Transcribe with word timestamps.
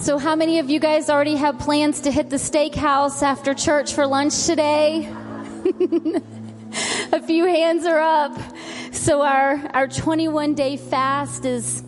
So, 0.00 0.16
how 0.16 0.36
many 0.36 0.60
of 0.60 0.70
you 0.70 0.78
guys 0.78 1.10
already 1.10 1.34
have 1.34 1.58
plans 1.58 2.02
to 2.02 2.12
hit 2.12 2.30
the 2.30 2.36
steakhouse 2.36 3.20
after 3.20 3.52
church 3.52 3.94
for 3.94 4.06
lunch 4.06 4.46
today? 4.46 5.08
A 7.12 7.20
few 7.20 7.44
hands 7.44 7.84
are 7.84 7.98
up. 7.98 8.40
So, 8.92 9.22
our, 9.22 9.60
our 9.74 9.88
21 9.88 10.54
day 10.54 10.76
fast 10.76 11.44
is, 11.44 11.82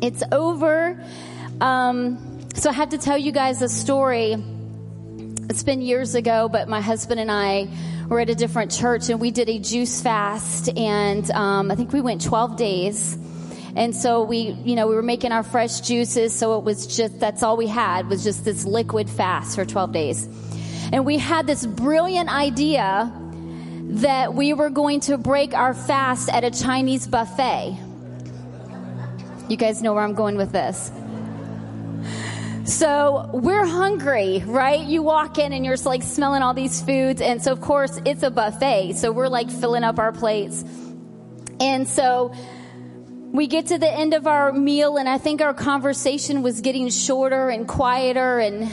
it's 0.00 0.22
over. 0.32 0.98
Um, 1.60 2.48
so, 2.54 2.70
I 2.70 2.72
have 2.72 2.88
to 2.88 2.98
tell 2.98 3.18
you 3.18 3.30
guys 3.30 3.60
a 3.60 3.68
story. 3.68 4.36
It's 5.50 5.62
been 5.62 5.82
years 5.82 6.14
ago, 6.14 6.48
but 6.48 6.66
my 6.66 6.80
husband 6.80 7.20
and 7.20 7.30
I 7.30 7.68
were 8.08 8.20
at 8.20 8.30
a 8.30 8.34
different 8.34 8.72
church 8.72 9.10
and 9.10 9.20
we 9.20 9.30
did 9.30 9.50
a 9.50 9.58
juice 9.58 10.00
fast. 10.00 10.70
And 10.78 11.30
um, 11.32 11.70
I 11.70 11.74
think 11.74 11.92
we 11.92 12.00
went 12.00 12.22
12 12.22 12.56
days. 12.56 13.18
And 13.76 13.94
so 13.94 14.22
we, 14.22 14.56
you 14.64 14.76
know, 14.76 14.86
we 14.86 14.94
were 14.94 15.02
making 15.02 15.32
our 15.32 15.42
fresh 15.42 15.80
juices. 15.80 16.32
So 16.32 16.58
it 16.58 16.64
was 16.64 16.86
just, 16.86 17.18
that's 17.18 17.42
all 17.42 17.56
we 17.56 17.66
had 17.66 18.08
was 18.08 18.22
just 18.22 18.44
this 18.44 18.64
liquid 18.64 19.10
fast 19.10 19.56
for 19.56 19.64
12 19.64 19.92
days. 19.92 20.28
And 20.92 21.04
we 21.04 21.18
had 21.18 21.46
this 21.46 21.66
brilliant 21.66 22.32
idea 22.32 23.12
that 23.94 24.34
we 24.34 24.52
were 24.52 24.70
going 24.70 25.00
to 25.00 25.18
break 25.18 25.54
our 25.54 25.74
fast 25.74 26.28
at 26.28 26.44
a 26.44 26.50
Chinese 26.50 27.06
buffet. 27.06 27.76
You 29.48 29.56
guys 29.56 29.82
know 29.82 29.92
where 29.92 30.02
I'm 30.02 30.14
going 30.14 30.36
with 30.36 30.52
this. 30.52 30.90
So 32.64 33.28
we're 33.32 33.66
hungry, 33.66 34.42
right? 34.46 34.80
You 34.80 35.02
walk 35.02 35.38
in 35.38 35.52
and 35.52 35.66
you're 35.66 35.76
like 35.84 36.02
smelling 36.02 36.42
all 36.42 36.54
these 36.54 36.80
foods. 36.80 37.20
And 37.20 37.42
so, 37.42 37.52
of 37.52 37.60
course, 37.60 38.00
it's 38.06 38.22
a 38.22 38.30
buffet. 38.30 38.94
So 38.94 39.12
we're 39.12 39.28
like 39.28 39.50
filling 39.50 39.84
up 39.84 39.98
our 39.98 40.12
plates. 40.12 40.64
And 41.60 41.86
so 41.86 42.34
we 43.34 43.48
get 43.48 43.66
to 43.66 43.78
the 43.78 43.92
end 43.92 44.14
of 44.14 44.28
our 44.28 44.52
meal, 44.52 44.96
and 44.96 45.08
I 45.08 45.18
think 45.18 45.42
our 45.42 45.52
conversation 45.52 46.44
was 46.44 46.60
getting 46.60 46.88
shorter 46.88 47.48
and 47.48 47.66
quieter. 47.66 48.38
And 48.38 48.70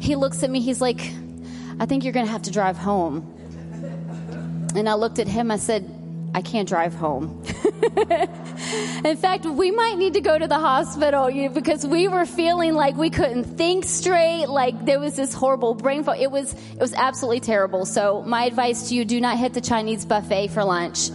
he 0.00 0.16
looks 0.16 0.42
at 0.42 0.50
me, 0.50 0.60
he's 0.60 0.80
like, 0.80 1.00
I 1.78 1.86
think 1.86 2.02
you're 2.02 2.12
going 2.12 2.26
to 2.26 2.32
have 2.32 2.42
to 2.42 2.50
drive 2.50 2.76
home. 2.76 3.32
And 4.74 4.88
I 4.88 4.94
looked 4.94 5.20
at 5.20 5.28
him, 5.28 5.52
I 5.52 5.58
said, 5.58 5.88
I 6.34 6.42
can't 6.42 6.68
drive 6.68 6.92
home. 6.92 7.40
In 9.04 9.16
fact, 9.16 9.44
we 9.46 9.70
might 9.70 9.96
need 9.96 10.14
to 10.14 10.20
go 10.20 10.36
to 10.36 10.48
the 10.48 10.58
hospital 10.58 11.30
because 11.48 11.86
we 11.86 12.08
were 12.08 12.26
feeling 12.26 12.74
like 12.74 12.96
we 12.96 13.10
couldn't 13.10 13.44
think 13.44 13.84
straight, 13.84 14.46
like 14.46 14.86
there 14.86 14.98
was 14.98 15.14
this 15.14 15.32
horrible 15.32 15.74
brain 15.74 16.02
fog. 16.02 16.18
It 16.18 16.32
was, 16.32 16.52
it 16.52 16.80
was 16.80 16.94
absolutely 16.94 17.40
terrible. 17.40 17.86
So 17.86 18.22
my 18.22 18.44
advice 18.44 18.88
to 18.88 18.96
you, 18.96 19.04
do 19.04 19.20
not 19.20 19.38
hit 19.38 19.54
the 19.54 19.60
Chinese 19.60 20.04
buffet 20.04 20.48
for 20.48 20.64
lunch. 20.64 21.10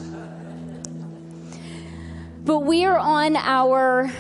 But 2.46 2.60
we 2.66 2.84
are 2.84 2.98
on 2.98 3.38
our 3.38 4.12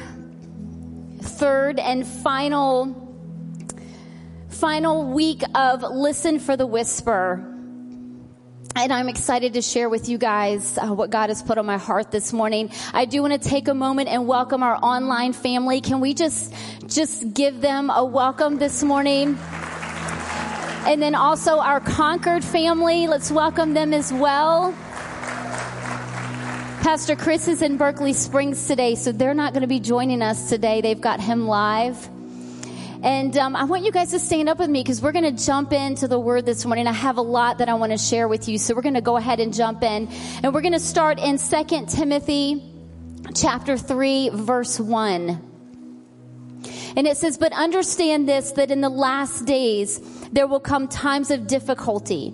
third 1.19 1.77
and 1.77 2.07
final, 2.07 2.95
final 4.47 5.11
week 5.11 5.43
of 5.53 5.83
Listen 5.83 6.39
for 6.39 6.55
the 6.55 6.65
Whisper. 6.65 7.33
And 8.77 8.93
I'm 8.93 9.09
excited 9.09 9.55
to 9.55 9.61
share 9.61 9.89
with 9.89 10.07
you 10.07 10.17
guys 10.17 10.77
uh, 10.77 10.93
what 10.93 11.09
God 11.09 11.31
has 11.31 11.43
put 11.43 11.57
on 11.57 11.65
my 11.65 11.77
heart 11.77 12.11
this 12.11 12.31
morning. 12.31 12.71
I 12.93 13.03
do 13.03 13.21
want 13.21 13.33
to 13.33 13.49
take 13.49 13.67
a 13.67 13.73
moment 13.73 14.07
and 14.07 14.25
welcome 14.25 14.63
our 14.63 14.77
online 14.77 15.33
family. 15.33 15.81
Can 15.81 15.99
we 15.99 16.13
just, 16.13 16.53
just 16.87 17.33
give 17.33 17.59
them 17.59 17.89
a 17.89 18.05
welcome 18.05 18.57
this 18.57 18.83
morning? 18.83 19.37
And 20.87 21.01
then 21.01 21.13
also 21.13 21.59
our 21.59 21.81
Concord 21.81 22.45
family. 22.45 23.07
Let's 23.07 23.29
welcome 23.29 23.73
them 23.73 23.93
as 23.93 24.13
well. 24.13 24.73
Pastor 26.83 27.15
Chris 27.15 27.47
is 27.47 27.61
in 27.61 27.77
Berkeley 27.77 28.11
Springs 28.11 28.67
today, 28.67 28.95
so 28.95 29.13
they're 29.13 29.33
not 29.33 29.53
going 29.53 29.61
to 29.61 29.67
be 29.67 29.79
joining 29.79 30.21
us 30.21 30.49
today. 30.49 30.81
They've 30.81 30.99
got 30.99 31.21
him 31.21 31.47
live. 31.47 32.09
And 33.01 33.37
um, 33.37 33.55
I 33.55 33.63
want 33.63 33.85
you 33.85 33.91
guys 33.93 34.11
to 34.11 34.19
stand 34.19 34.49
up 34.49 34.59
with 34.59 34.69
me 34.69 34.83
because 34.83 35.01
we're 35.01 35.13
going 35.13 35.33
to 35.33 35.45
jump 35.45 35.71
into 35.71 36.09
the 36.09 36.19
word 36.19 36.45
this 36.45 36.65
morning. 36.65 36.87
I 36.87 36.91
have 36.91 37.15
a 37.15 37.21
lot 37.21 37.59
that 37.59 37.69
I 37.69 37.75
want 37.75 37.93
to 37.93 37.97
share 37.97 38.27
with 38.27 38.49
you, 38.49 38.57
so 38.57 38.75
we're 38.75 38.81
going 38.81 38.95
to 38.95 39.01
go 39.01 39.15
ahead 39.15 39.39
and 39.39 39.53
jump 39.53 39.81
in. 39.81 40.09
And 40.43 40.53
we're 40.53 40.59
going 40.59 40.73
to 40.73 40.79
start 40.79 41.19
in 41.19 41.37
Second 41.37 41.87
Timothy 41.87 42.61
chapter 43.33 43.77
3, 43.77 44.31
verse 44.33 44.77
1. 44.77 45.29
And 46.97 47.07
it 47.07 47.15
says, 47.15 47.37
But 47.37 47.53
understand 47.53 48.27
this, 48.27 48.51
that 48.51 48.71
in 48.71 48.81
the 48.81 48.89
last 48.89 49.45
days 49.45 50.01
there 50.33 50.47
will 50.47 50.59
come 50.59 50.89
times 50.89 51.31
of 51.31 51.47
difficulty. 51.47 52.33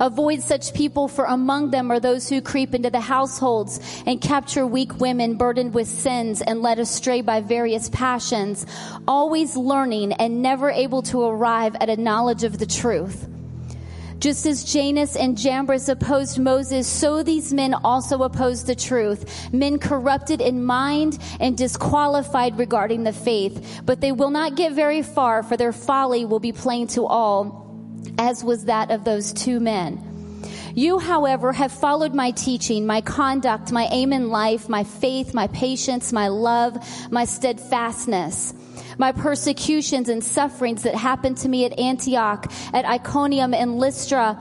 Avoid 0.00 0.42
such 0.42 0.74
people, 0.74 1.08
for 1.08 1.24
among 1.24 1.70
them 1.70 1.90
are 1.90 2.00
those 2.00 2.28
who 2.28 2.40
creep 2.40 2.74
into 2.74 2.90
the 2.90 3.00
households 3.00 3.80
and 4.06 4.20
capture 4.20 4.66
weak 4.66 5.00
women 5.00 5.36
burdened 5.36 5.74
with 5.74 5.88
sins 5.88 6.42
and 6.42 6.62
led 6.62 6.78
astray 6.78 7.22
by 7.22 7.40
various 7.40 7.88
passions, 7.88 8.66
always 9.08 9.56
learning 9.56 10.12
and 10.14 10.42
never 10.42 10.70
able 10.70 11.02
to 11.02 11.22
arrive 11.22 11.76
at 11.80 11.88
a 11.88 11.96
knowledge 11.96 12.44
of 12.44 12.58
the 12.58 12.66
truth. 12.66 13.28
Just 14.18 14.46
as 14.46 14.64
Jannes 14.64 15.14
and 15.14 15.36
Jambres 15.36 15.88
opposed 15.88 16.38
Moses, 16.38 16.86
so 16.86 17.22
these 17.22 17.52
men 17.52 17.74
also 17.74 18.22
opposed 18.22 18.66
the 18.66 18.74
truth. 18.74 19.52
Men 19.52 19.78
corrupted 19.78 20.40
in 20.40 20.64
mind 20.64 21.18
and 21.38 21.56
disqualified 21.56 22.58
regarding 22.58 23.04
the 23.04 23.12
faith. 23.12 23.82
But 23.84 24.00
they 24.00 24.12
will 24.12 24.30
not 24.30 24.56
get 24.56 24.72
very 24.72 25.02
far, 25.02 25.42
for 25.42 25.58
their 25.58 25.72
folly 25.72 26.24
will 26.24 26.40
be 26.40 26.52
plain 26.52 26.86
to 26.88 27.04
all 27.04 27.65
as 28.18 28.44
was 28.44 28.64
that 28.66 28.90
of 28.90 29.04
those 29.04 29.32
two 29.32 29.60
men. 29.60 30.02
You, 30.74 30.98
however, 30.98 31.52
have 31.52 31.72
followed 31.72 32.14
my 32.14 32.32
teaching, 32.32 32.86
my 32.86 33.00
conduct, 33.00 33.72
my 33.72 33.88
aim 33.90 34.12
in 34.12 34.28
life, 34.28 34.68
my 34.68 34.84
faith, 34.84 35.32
my 35.32 35.46
patience, 35.46 36.12
my 36.12 36.28
love, 36.28 36.76
my 37.10 37.24
steadfastness, 37.24 38.52
my 38.98 39.12
persecutions 39.12 40.08
and 40.08 40.22
sufferings 40.22 40.82
that 40.82 40.94
happened 40.94 41.38
to 41.38 41.48
me 41.48 41.64
at 41.64 41.78
Antioch, 41.78 42.52
at 42.74 42.84
Iconium 42.84 43.54
and 43.54 43.78
Lystra, 43.78 44.34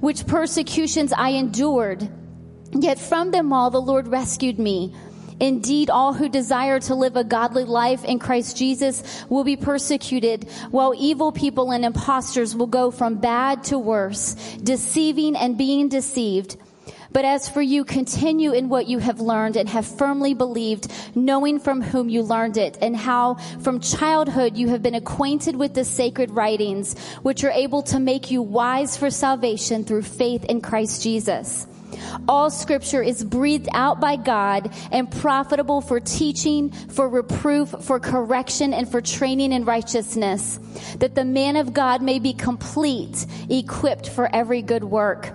which 0.00 0.26
persecutions 0.26 1.12
I 1.12 1.30
endured. 1.30 2.08
Yet 2.72 2.98
from 2.98 3.30
them 3.30 3.52
all 3.52 3.70
the 3.70 3.80
Lord 3.80 4.08
rescued 4.08 4.58
me. 4.58 4.94
Indeed, 5.44 5.90
all 5.90 6.14
who 6.14 6.30
desire 6.30 6.80
to 6.80 6.94
live 6.94 7.16
a 7.16 7.22
godly 7.22 7.64
life 7.64 8.02
in 8.02 8.18
Christ 8.18 8.56
Jesus 8.56 9.26
will 9.28 9.44
be 9.44 9.56
persecuted, 9.56 10.48
while 10.70 10.94
evil 10.96 11.32
people 11.32 11.70
and 11.70 11.84
impostors 11.84 12.56
will 12.56 12.66
go 12.66 12.90
from 12.90 13.16
bad 13.16 13.62
to 13.64 13.78
worse, 13.78 14.32
deceiving 14.62 15.36
and 15.36 15.58
being 15.58 15.90
deceived. 15.90 16.56
But 17.12 17.26
as 17.26 17.46
for 17.46 17.60
you, 17.60 17.84
continue 17.84 18.52
in 18.52 18.70
what 18.70 18.86
you 18.86 19.00
have 19.00 19.20
learned 19.20 19.58
and 19.58 19.68
have 19.68 19.86
firmly 19.86 20.32
believed, 20.32 20.90
knowing 21.14 21.60
from 21.60 21.82
whom 21.82 22.08
you 22.08 22.22
learned 22.22 22.56
it, 22.56 22.78
and 22.80 22.96
how 22.96 23.34
from 23.60 23.80
childhood 23.80 24.56
you 24.56 24.68
have 24.68 24.82
been 24.82 24.94
acquainted 24.94 25.56
with 25.56 25.74
the 25.74 25.84
sacred 25.84 26.30
writings, 26.30 26.98
which 27.20 27.44
are 27.44 27.50
able 27.50 27.82
to 27.82 28.00
make 28.00 28.30
you 28.30 28.40
wise 28.40 28.96
for 28.96 29.10
salvation 29.10 29.84
through 29.84 30.04
faith 30.04 30.44
in 30.46 30.62
Christ 30.62 31.02
Jesus. 31.02 31.66
All 32.28 32.50
scripture 32.50 33.02
is 33.02 33.22
breathed 33.22 33.68
out 33.72 34.00
by 34.00 34.16
God 34.16 34.72
and 34.92 35.10
profitable 35.10 35.80
for 35.80 36.00
teaching, 36.00 36.70
for 36.70 37.08
reproof, 37.08 37.74
for 37.80 38.00
correction, 38.00 38.74
and 38.74 38.90
for 38.90 39.00
training 39.00 39.52
in 39.52 39.64
righteousness, 39.64 40.58
that 40.98 41.14
the 41.14 41.24
man 41.24 41.56
of 41.56 41.72
God 41.72 42.02
may 42.02 42.18
be 42.18 42.32
complete, 42.32 43.26
equipped 43.48 44.08
for 44.08 44.28
every 44.34 44.62
good 44.62 44.84
work. 44.84 45.32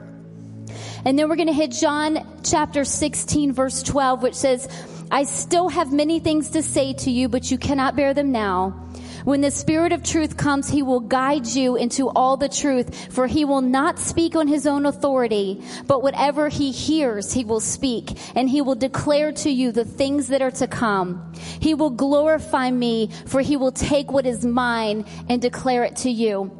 And 1.05 1.17
then 1.17 1.29
we're 1.29 1.37
going 1.37 1.47
to 1.47 1.53
hit 1.53 1.71
John 1.71 2.41
chapter 2.43 2.83
16 2.83 3.53
verse 3.53 3.83
12, 3.83 4.21
which 4.21 4.35
says, 4.35 4.67
I 5.11 5.23
still 5.23 5.69
have 5.69 5.91
many 5.91 6.19
things 6.19 6.51
to 6.51 6.61
say 6.61 6.93
to 6.93 7.09
you, 7.09 7.29
but 7.29 7.49
you 7.49 7.57
cannot 7.57 7.95
bear 7.95 8.13
them 8.13 8.31
now. 8.31 8.88
When 9.25 9.41
the 9.41 9.51
Spirit 9.51 9.91
of 9.91 10.03
truth 10.03 10.37
comes, 10.37 10.69
He 10.69 10.83
will 10.83 10.99
guide 10.99 11.47
you 11.47 11.75
into 11.75 12.09
all 12.09 12.37
the 12.37 12.49
truth, 12.49 13.13
for 13.13 13.27
He 13.27 13.45
will 13.45 13.61
not 13.61 13.99
speak 13.99 14.35
on 14.35 14.47
His 14.47 14.65
own 14.65 14.85
authority, 14.85 15.63
but 15.87 16.01
whatever 16.01 16.49
He 16.49 16.71
hears, 16.71 17.33
He 17.33 17.43
will 17.43 17.59
speak, 17.59 18.17
and 18.35 18.49
He 18.49 18.61
will 18.61 18.75
declare 18.75 19.31
to 19.33 19.49
you 19.49 19.71
the 19.71 19.85
things 19.85 20.27
that 20.27 20.41
are 20.41 20.51
to 20.51 20.67
come. 20.67 21.33
He 21.59 21.73
will 21.73 21.89
glorify 21.89 22.71
me, 22.71 23.09
for 23.25 23.41
He 23.41 23.57
will 23.57 23.71
take 23.71 24.11
what 24.11 24.25
is 24.25 24.45
mine 24.45 25.05
and 25.27 25.41
declare 25.41 25.83
it 25.83 25.97
to 25.97 26.09
you. 26.09 26.51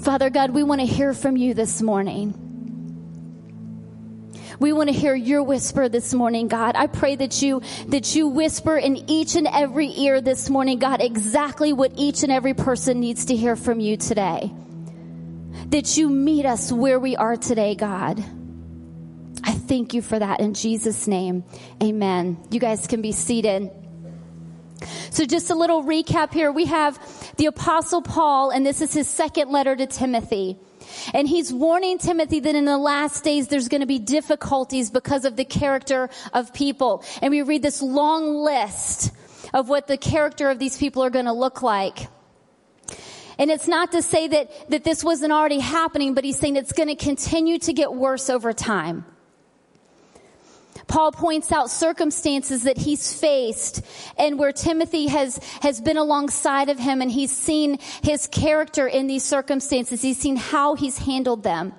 Father 0.00 0.30
God, 0.30 0.50
we 0.50 0.62
want 0.62 0.80
to 0.80 0.86
hear 0.86 1.12
from 1.12 1.36
you 1.36 1.54
this 1.54 1.82
morning. 1.82 2.45
We 4.58 4.72
want 4.72 4.88
to 4.88 4.94
hear 4.94 5.14
your 5.14 5.42
whisper 5.42 5.88
this 5.88 6.14
morning, 6.14 6.48
God. 6.48 6.76
I 6.76 6.86
pray 6.86 7.16
that 7.16 7.42
you, 7.42 7.60
that 7.88 8.14
you 8.14 8.28
whisper 8.28 8.76
in 8.76 9.10
each 9.10 9.34
and 9.36 9.46
every 9.46 9.88
ear 9.98 10.20
this 10.20 10.48
morning, 10.48 10.78
God, 10.78 11.02
exactly 11.02 11.72
what 11.72 11.92
each 11.96 12.22
and 12.22 12.32
every 12.32 12.54
person 12.54 13.00
needs 13.00 13.26
to 13.26 13.36
hear 13.36 13.56
from 13.56 13.80
you 13.80 13.96
today. 13.96 14.52
That 15.68 15.96
you 15.96 16.08
meet 16.08 16.46
us 16.46 16.72
where 16.72 16.98
we 16.98 17.16
are 17.16 17.36
today, 17.36 17.74
God. 17.74 18.24
I 19.44 19.52
thank 19.52 19.94
you 19.94 20.02
for 20.02 20.18
that 20.18 20.40
in 20.40 20.54
Jesus' 20.54 21.06
name. 21.06 21.44
Amen. 21.82 22.38
You 22.50 22.58
guys 22.58 22.86
can 22.86 23.02
be 23.02 23.12
seated. 23.12 23.70
So 25.10 25.24
just 25.24 25.50
a 25.50 25.54
little 25.54 25.84
recap 25.84 26.32
here. 26.32 26.50
We 26.50 26.66
have 26.66 26.98
the 27.36 27.46
apostle 27.46 28.02
Paul, 28.02 28.50
and 28.50 28.64
this 28.64 28.80
is 28.80 28.92
his 28.92 29.08
second 29.08 29.50
letter 29.50 29.76
to 29.76 29.86
Timothy. 29.86 30.58
And 31.14 31.28
he's 31.28 31.52
warning 31.52 31.98
Timothy 31.98 32.40
that 32.40 32.54
in 32.54 32.64
the 32.64 32.78
last 32.78 33.24
days 33.24 33.48
there's 33.48 33.68
going 33.68 33.80
to 33.80 33.86
be 33.86 33.98
difficulties 33.98 34.90
because 34.90 35.24
of 35.24 35.36
the 35.36 35.44
character 35.44 36.10
of 36.32 36.52
people. 36.52 37.04
And 37.22 37.30
we 37.30 37.42
read 37.42 37.62
this 37.62 37.82
long 37.82 38.36
list 38.36 39.12
of 39.54 39.68
what 39.68 39.86
the 39.86 39.96
character 39.96 40.50
of 40.50 40.58
these 40.58 40.76
people 40.76 41.02
are 41.02 41.10
going 41.10 41.26
to 41.26 41.32
look 41.32 41.62
like. 41.62 42.08
And 43.38 43.50
it's 43.50 43.68
not 43.68 43.92
to 43.92 44.02
say 44.02 44.28
that, 44.28 44.70
that 44.70 44.84
this 44.84 45.04
wasn't 45.04 45.32
already 45.32 45.58
happening, 45.58 46.14
but 46.14 46.24
he's 46.24 46.38
saying 46.38 46.56
it's 46.56 46.72
going 46.72 46.88
to 46.88 46.96
continue 46.96 47.58
to 47.60 47.72
get 47.72 47.92
worse 47.92 48.30
over 48.30 48.52
time. 48.52 49.04
Paul 50.88 51.10
points 51.12 51.50
out 51.50 51.70
circumstances 51.70 52.62
that 52.62 52.78
he's 52.78 53.12
faced 53.12 53.82
and 54.16 54.38
where 54.38 54.52
Timothy 54.52 55.08
has, 55.08 55.38
has 55.60 55.80
been 55.80 55.96
alongside 55.96 56.68
of 56.68 56.78
him 56.78 57.02
and 57.02 57.10
he's 57.10 57.36
seen 57.36 57.78
his 58.02 58.26
character 58.28 58.86
in 58.86 59.06
these 59.06 59.24
circumstances. 59.24 60.00
He's 60.00 60.18
seen 60.18 60.36
how 60.36 60.74
he's 60.74 60.98
handled 60.98 61.42
them. 61.42 61.72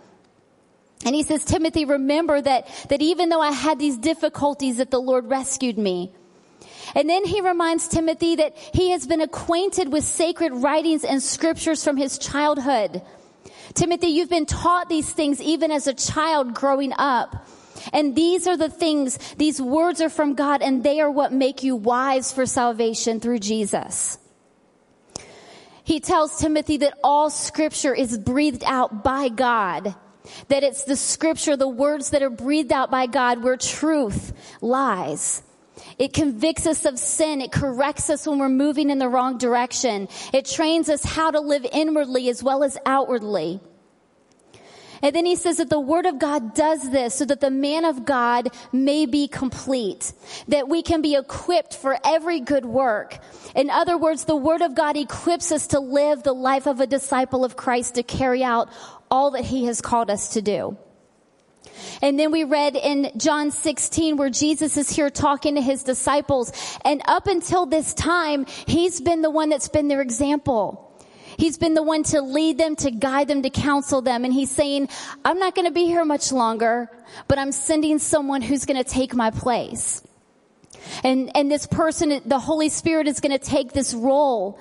And 1.06 1.16
he 1.16 1.24
says, 1.24 1.46
Timothy, 1.46 1.86
remember 1.86 2.42
that, 2.42 2.68
that 2.90 3.02
even 3.02 3.30
though 3.30 3.42
I 3.42 3.52
had 3.52 3.80
these 3.80 3.98
difficulties 3.98 4.78
that 4.78 4.92
the 4.92 5.00
Lord 5.00 5.30
rescued 5.30 5.78
me. 5.78 6.12
And 6.96 7.10
then 7.10 7.24
he 7.24 7.42
reminds 7.42 7.88
Timothy 7.88 8.38
that 8.38 8.58
he 8.58 8.92
has 8.92 9.06
been 9.06 9.22
acquainted 9.22 9.92
with 9.92 10.04
sacred 10.04 10.54
writings 10.54 11.04
and 11.04 11.22
scriptures 11.22 11.84
from 11.84 11.98
his 11.98 12.18
childhood. 12.18 13.02
Timothy, 13.74 14.08
you've 14.08 14.30
been 14.30 14.46
taught 14.46 14.90
these 14.90 15.10
things 15.10 15.42
even 15.42 15.72
as 15.72 15.88
a 15.88 15.94
child 15.94 16.54
growing 16.54 16.94
up. 16.98 17.48
And 17.94 18.16
these 18.16 18.48
are 18.48 18.58
the 18.58 18.70
things, 18.70 19.18
these 19.36 19.62
words 19.62 20.02
are 20.02 20.10
from 20.10 20.36
God 20.36 20.62
and 20.62 20.84
they 20.84 21.00
are 21.02 21.12
what 21.12 21.32
make 21.32 21.64
you 21.64 21.76
wise 21.76 22.32
for 22.32 22.46
salvation 22.46 23.20
through 23.20 23.40
Jesus. 23.40 24.18
He 25.84 26.02
tells 26.02 26.38
Timothy 26.40 26.78
that 26.78 26.98
all 27.04 27.30
scripture 27.30 27.96
is 27.96 28.18
breathed 28.18 28.64
out 28.66 29.04
by 29.04 29.30
God. 29.30 29.96
That 30.50 30.64
it's 30.64 30.84
the 30.84 30.98
scripture, 30.98 31.56
the 31.56 31.70
words 31.70 32.10
that 32.10 32.22
are 32.22 32.30
breathed 32.30 32.74
out 32.74 32.92
by 32.92 33.08
God 33.08 33.42
where 33.42 33.56
truth 33.56 34.34
lies. 34.60 35.42
It 35.98 36.12
convicts 36.12 36.68
us 36.68 36.84
of 36.84 37.00
sin. 37.00 37.42
It 37.42 37.52
corrects 37.52 38.10
us 38.10 38.28
when 38.28 38.40
we're 38.40 38.50
moving 38.50 38.90
in 38.90 39.00
the 39.00 39.08
wrong 39.08 39.38
direction. 39.38 40.10
It 40.34 40.46
trains 40.46 40.90
us 40.90 41.04
how 41.04 41.32
to 41.32 41.40
live 41.40 41.66
inwardly 41.72 42.30
as 42.30 42.44
well 42.44 42.64
as 42.64 42.78
outwardly. 42.86 43.62
And 45.02 45.16
then 45.16 45.26
he 45.26 45.36
says 45.36 45.58
that 45.58 45.70
the 45.70 45.80
word 45.80 46.06
of 46.06 46.20
God 46.20 46.54
does 46.54 46.90
this 46.90 47.16
so 47.16 47.26
that 47.26 47.42
the 47.42 47.52
man 47.52 47.86
of 47.86 48.06
God 48.06 48.50
may 48.72 49.06
be 49.06 49.28
complete, 49.28 50.14
that 50.48 50.68
we 50.68 50.82
can 50.82 51.02
be 51.02 51.16
equipped 51.16 51.76
for 51.76 51.98
every 52.04 52.40
good 52.40 52.66
work. 52.66 53.20
In 53.56 53.70
other 53.70 53.98
words, 53.98 54.26
the 54.26 54.36
word 54.36 54.62
of 54.62 54.76
God 54.76 54.98
equips 54.98 55.52
us 55.52 55.68
to 55.68 55.80
live 55.80 56.24
the 56.24 56.34
life 56.34 56.68
of 56.68 56.80
a 56.80 56.88
disciple 56.88 57.46
of 57.46 57.56
Christ 57.56 57.96
to 57.96 58.04
carry 58.04 58.44
out 58.44 58.70
all 59.10 59.32
that 59.32 59.46
he 59.46 59.66
has 59.66 59.82
called 59.82 60.10
us 60.10 60.30
to 60.30 60.42
do. 60.42 60.78
And 62.02 62.20
then 62.20 62.32
we 62.32 62.44
read 62.44 62.76
in 62.76 63.12
John 63.18 63.52
16 63.52 64.18
where 64.18 64.30
Jesus 64.30 64.78
is 64.78 64.90
here 64.90 65.10
talking 65.10 65.56
to 65.56 65.62
his 65.62 65.84
disciples. 65.84 66.52
And 66.84 67.02
up 67.06 67.28
until 67.28 67.66
this 67.66 67.94
time, 67.94 68.46
he's 68.66 69.02
been 69.02 69.22
the 69.22 69.30
one 69.30 69.50
that's 69.50 69.70
been 69.70 69.88
their 69.88 70.02
example. 70.02 70.87
He's 71.38 71.58
been 71.58 71.76
the 71.76 71.84
one 71.84 72.04
to 72.04 72.22
lead 72.22 72.58
them, 72.58 72.76
to 72.78 72.90
guide 72.90 73.28
them, 73.28 73.44
to 73.44 73.50
counsel 73.50 74.02
them. 74.02 74.26
And 74.26 74.34
he's 74.34 74.52
saying, 74.52 74.90
I'm 75.24 75.38
not 75.38 75.54
going 75.54 75.68
to 75.68 75.74
be 75.74 75.86
here 75.86 76.04
much 76.04 76.32
longer, 76.32 76.90
but 77.28 77.38
I'm 77.38 77.52
sending 77.52 78.00
someone 78.00 78.42
who's 78.42 78.66
going 78.66 78.84
to 78.84 78.90
take 78.90 79.14
my 79.14 79.30
place. 79.30 80.02
And, 81.04 81.36
and 81.36 81.52
this 81.52 81.68
person, 81.68 82.22
the 82.26 82.40
Holy 82.40 82.70
Spirit 82.70 83.08
is 83.08 83.20
going 83.20 83.38
to 83.38 83.44
take 83.44 83.72
this 83.72 83.94
role. 83.94 84.60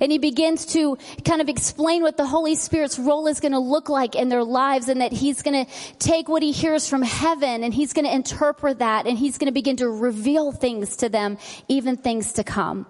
And 0.00 0.12
he 0.12 0.18
begins 0.18 0.66
to 0.66 0.98
kind 1.24 1.40
of 1.40 1.48
explain 1.48 2.02
what 2.02 2.16
the 2.16 2.26
Holy 2.26 2.54
Spirit's 2.54 2.98
role 2.98 3.26
is 3.26 3.40
going 3.40 3.52
to 3.52 3.58
look 3.58 3.88
like 3.88 4.14
in 4.14 4.28
their 4.28 4.44
lives 4.44 4.88
and 4.88 5.00
that 5.00 5.12
he's 5.12 5.42
going 5.42 5.64
to 5.64 5.72
take 5.98 6.28
what 6.28 6.42
he 6.42 6.52
hears 6.52 6.88
from 6.88 7.02
heaven 7.02 7.64
and 7.64 7.72
he's 7.72 7.92
going 7.92 8.04
to 8.04 8.14
interpret 8.14 8.80
that 8.80 9.06
and 9.06 9.16
he's 9.16 9.38
going 9.38 9.46
to 9.46 9.52
begin 9.52 9.76
to 9.76 9.88
reveal 9.88 10.52
things 10.52 10.96
to 10.96 11.08
them, 11.08 11.38
even 11.68 11.96
things 11.96 12.34
to 12.34 12.44
come. 12.44 12.86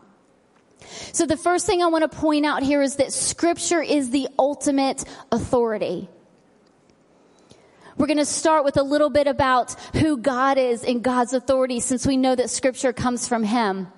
So 1.12 1.26
the 1.26 1.36
first 1.36 1.66
thing 1.66 1.82
I 1.82 1.86
want 1.86 2.10
to 2.10 2.16
point 2.16 2.46
out 2.46 2.62
here 2.62 2.82
is 2.82 2.96
that 2.96 3.12
scripture 3.12 3.82
is 3.82 4.10
the 4.10 4.28
ultimate 4.38 5.04
authority. 5.30 6.08
We're 7.96 8.06
going 8.06 8.18
to 8.18 8.24
start 8.24 8.64
with 8.64 8.76
a 8.76 8.82
little 8.82 9.10
bit 9.10 9.26
about 9.26 9.72
who 9.94 10.16
God 10.16 10.56
is 10.56 10.84
and 10.84 11.02
God's 11.02 11.34
authority 11.34 11.80
since 11.80 12.06
we 12.06 12.16
know 12.16 12.34
that 12.34 12.48
scripture 12.48 12.92
comes 12.92 13.28
from 13.28 13.44
Him. 13.44 13.88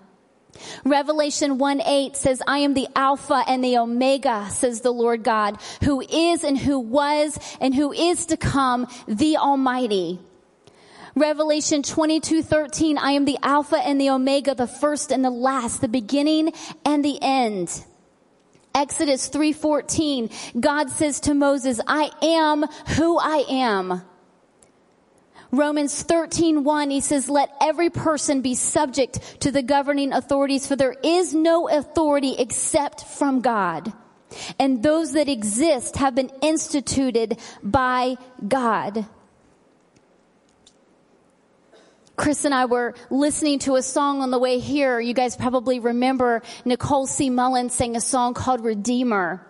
Revelation 0.84 1.58
1 1.58 1.80
8 1.80 2.16
says, 2.16 2.42
I 2.46 2.58
am 2.58 2.74
the 2.74 2.88
Alpha 2.96 3.44
and 3.46 3.62
the 3.62 3.78
Omega, 3.78 4.48
says 4.50 4.80
the 4.80 4.90
Lord 4.90 5.22
God, 5.22 5.58
who 5.84 6.00
is 6.00 6.44
and 6.44 6.58
who 6.58 6.78
was 6.78 7.38
and 7.60 7.74
who 7.74 7.92
is 7.92 8.26
to 8.26 8.36
come, 8.36 8.86
the 9.06 9.36
Almighty. 9.36 10.18
Revelation 11.14 11.82
22, 11.82 12.42
13, 12.42 12.96
I 12.96 13.12
am 13.12 13.26
the 13.26 13.38
Alpha 13.42 13.76
and 13.76 14.00
the 14.00 14.10
Omega, 14.10 14.54
the 14.54 14.66
first 14.66 15.12
and 15.12 15.22
the 15.24 15.30
last, 15.30 15.80
the 15.80 15.88
beginning 15.88 16.52
and 16.86 17.04
the 17.04 17.18
end. 17.20 17.84
Exodus 18.74 19.28
3:14 19.28 20.30
God 20.58 20.88
says 20.88 21.20
to 21.20 21.34
Moses 21.34 21.78
I 21.86 22.10
am 22.22 22.64
who 22.96 23.18
I 23.18 23.44
am. 23.50 24.02
Romans 25.50 26.02
13:1 26.04 26.90
he 26.90 27.00
says 27.02 27.28
let 27.28 27.54
every 27.60 27.90
person 27.90 28.40
be 28.40 28.54
subject 28.54 29.40
to 29.40 29.52
the 29.52 29.62
governing 29.62 30.14
authorities 30.14 30.66
for 30.66 30.74
there 30.74 30.96
is 31.04 31.34
no 31.34 31.68
authority 31.68 32.34
except 32.38 33.04
from 33.04 33.42
God. 33.42 33.92
And 34.58 34.82
those 34.82 35.12
that 35.12 35.28
exist 35.28 35.96
have 35.96 36.14
been 36.14 36.30
instituted 36.40 37.38
by 37.62 38.16
God 38.48 39.06
Chris 42.16 42.44
and 42.44 42.54
I 42.54 42.66
were 42.66 42.94
listening 43.10 43.58
to 43.60 43.76
a 43.76 43.82
song 43.82 44.20
on 44.20 44.30
the 44.30 44.38
way 44.38 44.58
here. 44.58 45.00
You 45.00 45.14
guys 45.14 45.34
probably 45.34 45.80
remember 45.80 46.42
Nicole 46.64 47.06
C. 47.06 47.30
Mullen 47.30 47.70
sang 47.70 47.96
a 47.96 48.00
song 48.00 48.34
called 48.34 48.62
Redeemer. 48.62 49.46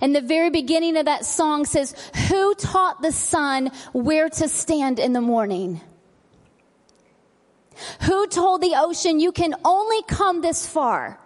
And 0.00 0.14
the 0.14 0.20
very 0.20 0.50
beginning 0.50 0.96
of 0.96 1.04
that 1.04 1.24
song 1.24 1.64
says, 1.64 1.94
who 2.28 2.54
taught 2.54 3.02
the 3.02 3.12
sun 3.12 3.70
where 3.92 4.28
to 4.28 4.48
stand 4.48 4.98
in 4.98 5.12
the 5.12 5.20
morning? 5.20 5.80
Who 8.02 8.26
told 8.26 8.62
the 8.62 8.74
ocean 8.76 9.20
you 9.20 9.32
can 9.32 9.54
only 9.64 10.02
come 10.02 10.40
this 10.40 10.66
far? 10.66 11.20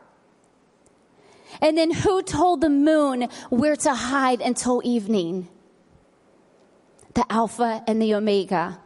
And 1.61 1.79
then 1.79 1.91
who 1.91 2.23
told 2.23 2.61
the 2.61 2.69
moon 2.69 3.29
where 3.49 3.77
to 3.77 3.95
hide 3.95 4.41
until 4.41 4.83
evening? 4.85 5.49
The 7.15 7.25
Alpha 7.31 7.83
and 7.87 8.03
the 8.03 8.15
Omega. 8.15 8.81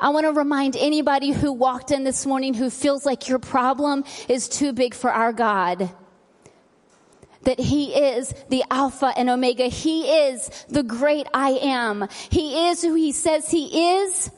I 0.00 0.10
want 0.10 0.24
to 0.24 0.32
remind 0.32 0.76
anybody 0.76 1.30
who 1.30 1.52
walked 1.52 1.90
in 1.90 2.04
this 2.04 2.26
morning 2.26 2.54
who 2.54 2.70
feels 2.70 3.04
like 3.04 3.28
your 3.28 3.38
problem 3.38 4.04
is 4.28 4.48
too 4.48 4.72
big 4.72 4.94
for 4.94 5.10
our 5.10 5.32
God. 5.32 5.90
That 7.42 7.60
He 7.60 7.94
is 7.94 8.34
the 8.48 8.64
Alpha 8.70 9.12
and 9.16 9.28
Omega. 9.28 9.64
He 9.64 10.04
is 10.04 10.48
the 10.68 10.82
great 10.82 11.26
I 11.34 11.50
am. 11.50 12.08
He 12.30 12.68
is 12.68 12.82
who 12.82 12.94
He 12.94 13.12
says 13.12 13.50
He 13.50 13.96
is, 13.98 14.30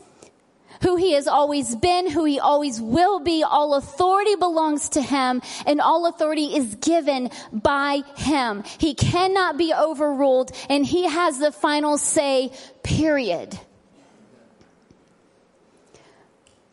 who 0.82 0.96
He 0.96 1.12
has 1.12 1.28
always 1.28 1.76
been, 1.76 2.10
who 2.10 2.24
He 2.24 2.40
always 2.40 2.80
will 2.80 3.20
be. 3.20 3.44
All 3.44 3.74
authority 3.74 4.34
belongs 4.34 4.88
to 4.90 5.02
Him 5.02 5.40
and 5.66 5.80
all 5.80 6.06
authority 6.06 6.56
is 6.56 6.74
given 6.76 7.30
by 7.52 8.02
Him. 8.16 8.64
He 8.78 8.94
cannot 8.94 9.56
be 9.56 9.72
overruled 9.72 10.50
and 10.68 10.84
He 10.84 11.04
has 11.04 11.38
the 11.38 11.52
final 11.52 11.98
say, 11.98 12.52
period. 12.82 13.58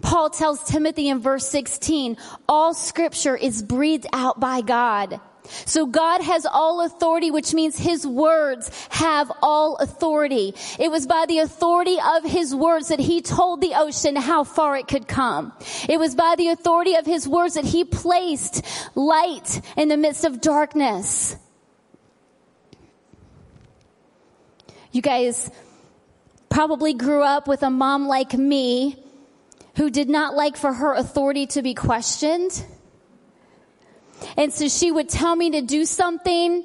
Paul 0.03 0.29
tells 0.29 0.63
Timothy 0.65 1.07
in 1.09 1.19
verse 1.19 1.47
16, 1.47 2.17
all 2.47 2.73
scripture 2.73 3.35
is 3.35 3.63
breathed 3.63 4.05
out 4.13 4.39
by 4.39 4.61
God. 4.61 5.19
So 5.65 5.85
God 5.85 6.21
has 6.21 6.45
all 6.45 6.85
authority, 6.85 7.31
which 7.31 7.53
means 7.53 7.77
His 7.77 8.05
words 8.05 8.69
have 8.89 9.31
all 9.41 9.77
authority. 9.77 10.53
It 10.77 10.91
was 10.91 11.07
by 11.07 11.25
the 11.27 11.39
authority 11.39 11.97
of 12.15 12.23
His 12.23 12.53
words 12.53 12.89
that 12.89 12.99
He 12.99 13.21
told 13.21 13.61
the 13.61 13.73
ocean 13.75 14.15
how 14.15 14.43
far 14.43 14.77
it 14.77 14.87
could 14.87 15.07
come. 15.07 15.53
It 15.89 15.99
was 15.99 16.15
by 16.15 16.35
the 16.37 16.49
authority 16.49 16.95
of 16.95 17.05
His 17.05 17.27
words 17.27 17.55
that 17.55 17.65
He 17.65 17.83
placed 17.83 18.63
light 18.95 19.61
in 19.77 19.87
the 19.87 19.97
midst 19.97 20.25
of 20.25 20.41
darkness. 20.41 21.35
You 24.91 25.01
guys, 25.01 25.49
probably 26.49 26.93
grew 26.93 27.23
up 27.23 27.47
with 27.47 27.63
a 27.63 27.69
mom 27.69 28.07
like 28.07 28.33
me 28.33 29.02
who 29.75 29.89
did 29.89 30.09
not 30.09 30.35
like 30.35 30.57
for 30.57 30.71
her 30.71 30.93
authority 30.93 31.47
to 31.47 31.61
be 31.61 31.73
questioned. 31.73 32.65
And 34.37 34.53
so 34.53 34.67
she 34.67 34.91
would 34.91 35.09
tell 35.09 35.35
me 35.35 35.51
to 35.51 35.61
do 35.61 35.85
something 35.85 36.63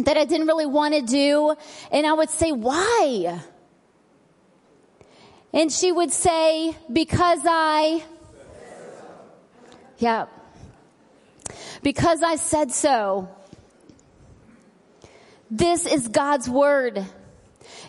that 0.00 0.16
I 0.16 0.24
didn't 0.24 0.46
really 0.46 0.66
want 0.66 0.94
to 0.94 1.02
do. 1.02 1.54
And 1.90 2.06
I 2.06 2.12
would 2.12 2.30
say, 2.30 2.52
why? 2.52 3.40
And 5.52 5.72
she 5.72 5.90
would 5.90 6.12
say, 6.12 6.76
because 6.92 7.40
I, 7.44 8.04
yeah, 9.98 10.26
because 11.82 12.22
I 12.22 12.36
said 12.36 12.72
so. 12.72 13.28
This 15.50 15.86
is 15.86 16.08
God's 16.08 16.48
word. 16.48 17.04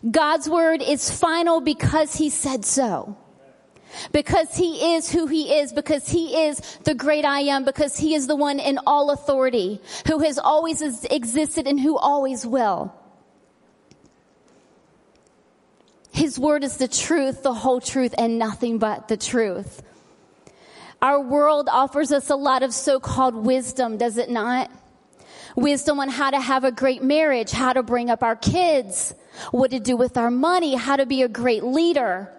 God's 0.09 0.47
word 0.47 0.83
is 0.83 1.09
final 1.09 1.62
because 1.62 2.15
he 2.15 2.29
said 2.29 2.65
so. 2.65 3.17
Because 4.12 4.56
he 4.56 4.96
is 4.96 5.12
who 5.12 5.28
he 5.28 5.56
is, 5.56 5.74
because 5.74 6.08
he 6.08 6.46
is 6.46 6.60
the 6.84 6.96
great 6.96 7.25
I 7.25 7.42
am, 7.42 7.66
because 7.66 7.98
he 7.98 8.16
is 8.16 8.28
the 8.28 8.36
one 8.36 8.60
in 8.60 8.80
all 8.86 9.12
authority, 9.12 9.82
who 10.08 10.20
has 10.20 10.38
always 10.38 10.82
existed 11.06 11.68
and 11.68 11.80
who 11.80 11.98
always 11.98 12.46
will. 12.46 12.94
His 16.12 16.40
word 16.40 16.64
is 16.64 16.78
the 16.78 16.88
truth, 16.88 17.44
the 17.44 17.54
whole 17.54 17.82
truth, 17.82 18.16
and 18.18 18.40
nothing 18.40 18.78
but 18.78 19.10
the 19.10 19.18
truth. 19.18 19.84
Our 21.02 21.20
world 21.20 21.68
offers 21.70 22.14
us 22.14 22.30
a 22.30 22.36
lot 22.36 22.64
of 22.64 22.74
so-called 22.74 23.36
wisdom, 23.36 23.98
does 23.98 24.18
it 24.18 24.30
not? 24.30 24.72
Wisdom 25.58 26.00
on 26.00 26.10
how 26.10 26.32
to 26.32 26.40
have 26.40 26.64
a 26.64 26.72
great 26.72 27.04
marriage, 27.04 27.52
how 27.52 27.74
to 27.74 27.84
bring 27.84 28.10
up 28.10 28.24
our 28.24 28.36
kids, 28.36 29.14
what 29.52 29.72
to 29.72 29.80
do 29.80 29.98
with 29.98 30.18
our 30.18 30.32
money, 30.32 30.75
how 30.75 30.96
to 30.96 31.06
be 31.06 31.22
a 31.22 31.28
great 31.28 31.64
leader. 31.64 32.32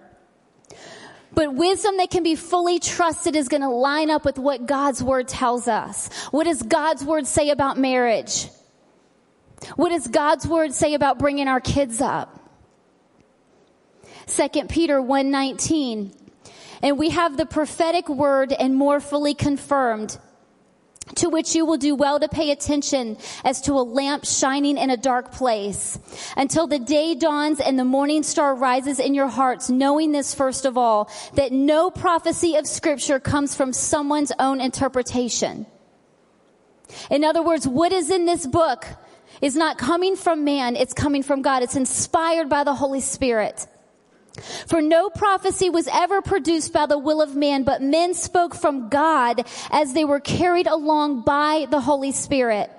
But 1.36 1.54
wisdom 1.54 1.98
that 1.98 2.10
can 2.10 2.22
be 2.22 2.34
fully 2.34 2.80
trusted 2.80 3.36
is 3.36 3.48
going 3.48 3.60
to 3.60 3.68
line 3.68 4.10
up 4.10 4.24
with 4.24 4.38
what 4.38 4.66
God's 4.66 5.02
word 5.02 5.28
tells 5.28 5.68
us. 5.68 6.08
What 6.30 6.44
does 6.44 6.62
God's 6.62 7.04
word 7.04 7.26
say 7.26 7.50
about 7.50 7.78
marriage? 7.78 8.48
What 9.76 9.90
does 9.90 10.08
God's 10.08 10.46
word 10.46 10.72
say 10.72 10.94
about 10.94 11.18
bringing 11.18 11.46
our 11.46 11.60
kids 11.60 12.00
up? 12.00 12.40
Second 14.24 14.70
Peter 14.70 15.00
119 15.00 16.12
and 16.82 16.98
we 16.98 17.10
have 17.10 17.36
the 17.36 17.46
prophetic 17.46 18.08
word 18.08 18.52
and 18.52 18.74
more 18.74 19.00
fully 19.00 19.34
confirmed 19.34 20.18
to 21.16 21.28
which 21.28 21.54
you 21.54 21.66
will 21.66 21.76
do 21.76 21.94
well 21.94 22.20
to 22.20 22.28
pay 22.28 22.50
attention 22.50 23.16
as 23.44 23.60
to 23.62 23.72
a 23.72 23.82
lamp 23.82 24.24
shining 24.24 24.78
in 24.78 24.90
a 24.90 24.96
dark 24.96 25.32
place 25.32 25.98
until 26.36 26.66
the 26.66 26.78
day 26.78 27.14
dawns 27.14 27.60
and 27.60 27.78
the 27.78 27.84
morning 27.84 28.22
star 28.22 28.54
rises 28.54 28.98
in 28.98 29.14
your 29.14 29.28
hearts, 29.28 29.68
knowing 29.68 30.12
this 30.12 30.34
first 30.34 30.64
of 30.64 30.76
all, 30.78 31.10
that 31.34 31.52
no 31.52 31.90
prophecy 31.90 32.56
of 32.56 32.66
scripture 32.66 33.20
comes 33.20 33.54
from 33.54 33.72
someone's 33.72 34.32
own 34.38 34.60
interpretation. 34.60 35.66
In 37.10 37.24
other 37.24 37.42
words, 37.42 37.66
what 37.66 37.92
is 37.92 38.10
in 38.10 38.26
this 38.26 38.46
book 38.46 38.86
is 39.42 39.56
not 39.56 39.78
coming 39.78 40.16
from 40.16 40.44
man, 40.44 40.76
it's 40.76 40.94
coming 40.94 41.22
from 41.22 41.42
God. 41.42 41.62
It's 41.62 41.76
inspired 41.76 42.48
by 42.48 42.64
the 42.64 42.74
Holy 42.74 43.00
Spirit. 43.00 43.66
For 44.66 44.82
no 44.82 45.10
prophecy 45.10 45.70
was 45.70 45.88
ever 45.92 46.22
produced 46.22 46.72
by 46.72 46.86
the 46.86 46.98
will 46.98 47.22
of 47.22 47.36
man, 47.36 47.62
but 47.62 47.82
men 47.82 48.14
spoke 48.14 48.54
from 48.54 48.88
God 48.88 49.46
as 49.70 49.92
they 49.92 50.04
were 50.04 50.20
carried 50.20 50.66
along 50.66 51.22
by 51.22 51.66
the 51.70 51.80
Holy 51.80 52.12
Spirit. 52.12 52.70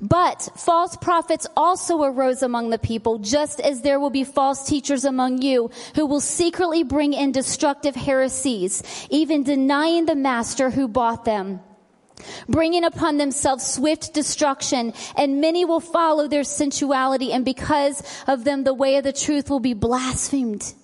But 0.00 0.48
false 0.56 0.96
prophets 0.96 1.46
also 1.56 2.04
arose 2.04 2.42
among 2.42 2.70
the 2.70 2.78
people, 2.78 3.18
just 3.18 3.58
as 3.60 3.80
there 3.80 3.98
will 3.98 4.10
be 4.10 4.22
false 4.22 4.64
teachers 4.64 5.04
among 5.04 5.42
you 5.42 5.70
who 5.96 6.06
will 6.06 6.20
secretly 6.20 6.84
bring 6.84 7.12
in 7.12 7.32
destructive 7.32 7.96
heresies, 7.96 8.82
even 9.10 9.42
denying 9.42 10.06
the 10.06 10.14
master 10.14 10.70
who 10.70 10.86
bought 10.86 11.24
them 11.24 11.60
bringing 12.48 12.84
upon 12.84 13.16
themselves 13.16 13.66
swift 13.66 14.14
destruction, 14.14 14.92
and 15.16 15.40
many 15.40 15.64
will 15.64 15.80
follow 15.80 16.28
their 16.28 16.44
sensuality, 16.44 17.32
and 17.32 17.44
because 17.44 18.02
of 18.26 18.44
them 18.44 18.64
the 18.64 18.74
way 18.74 18.96
of 18.96 19.04
the 19.04 19.12
truth 19.12 19.50
will 19.50 19.60
be 19.60 19.74
blasphemed. 19.74 20.74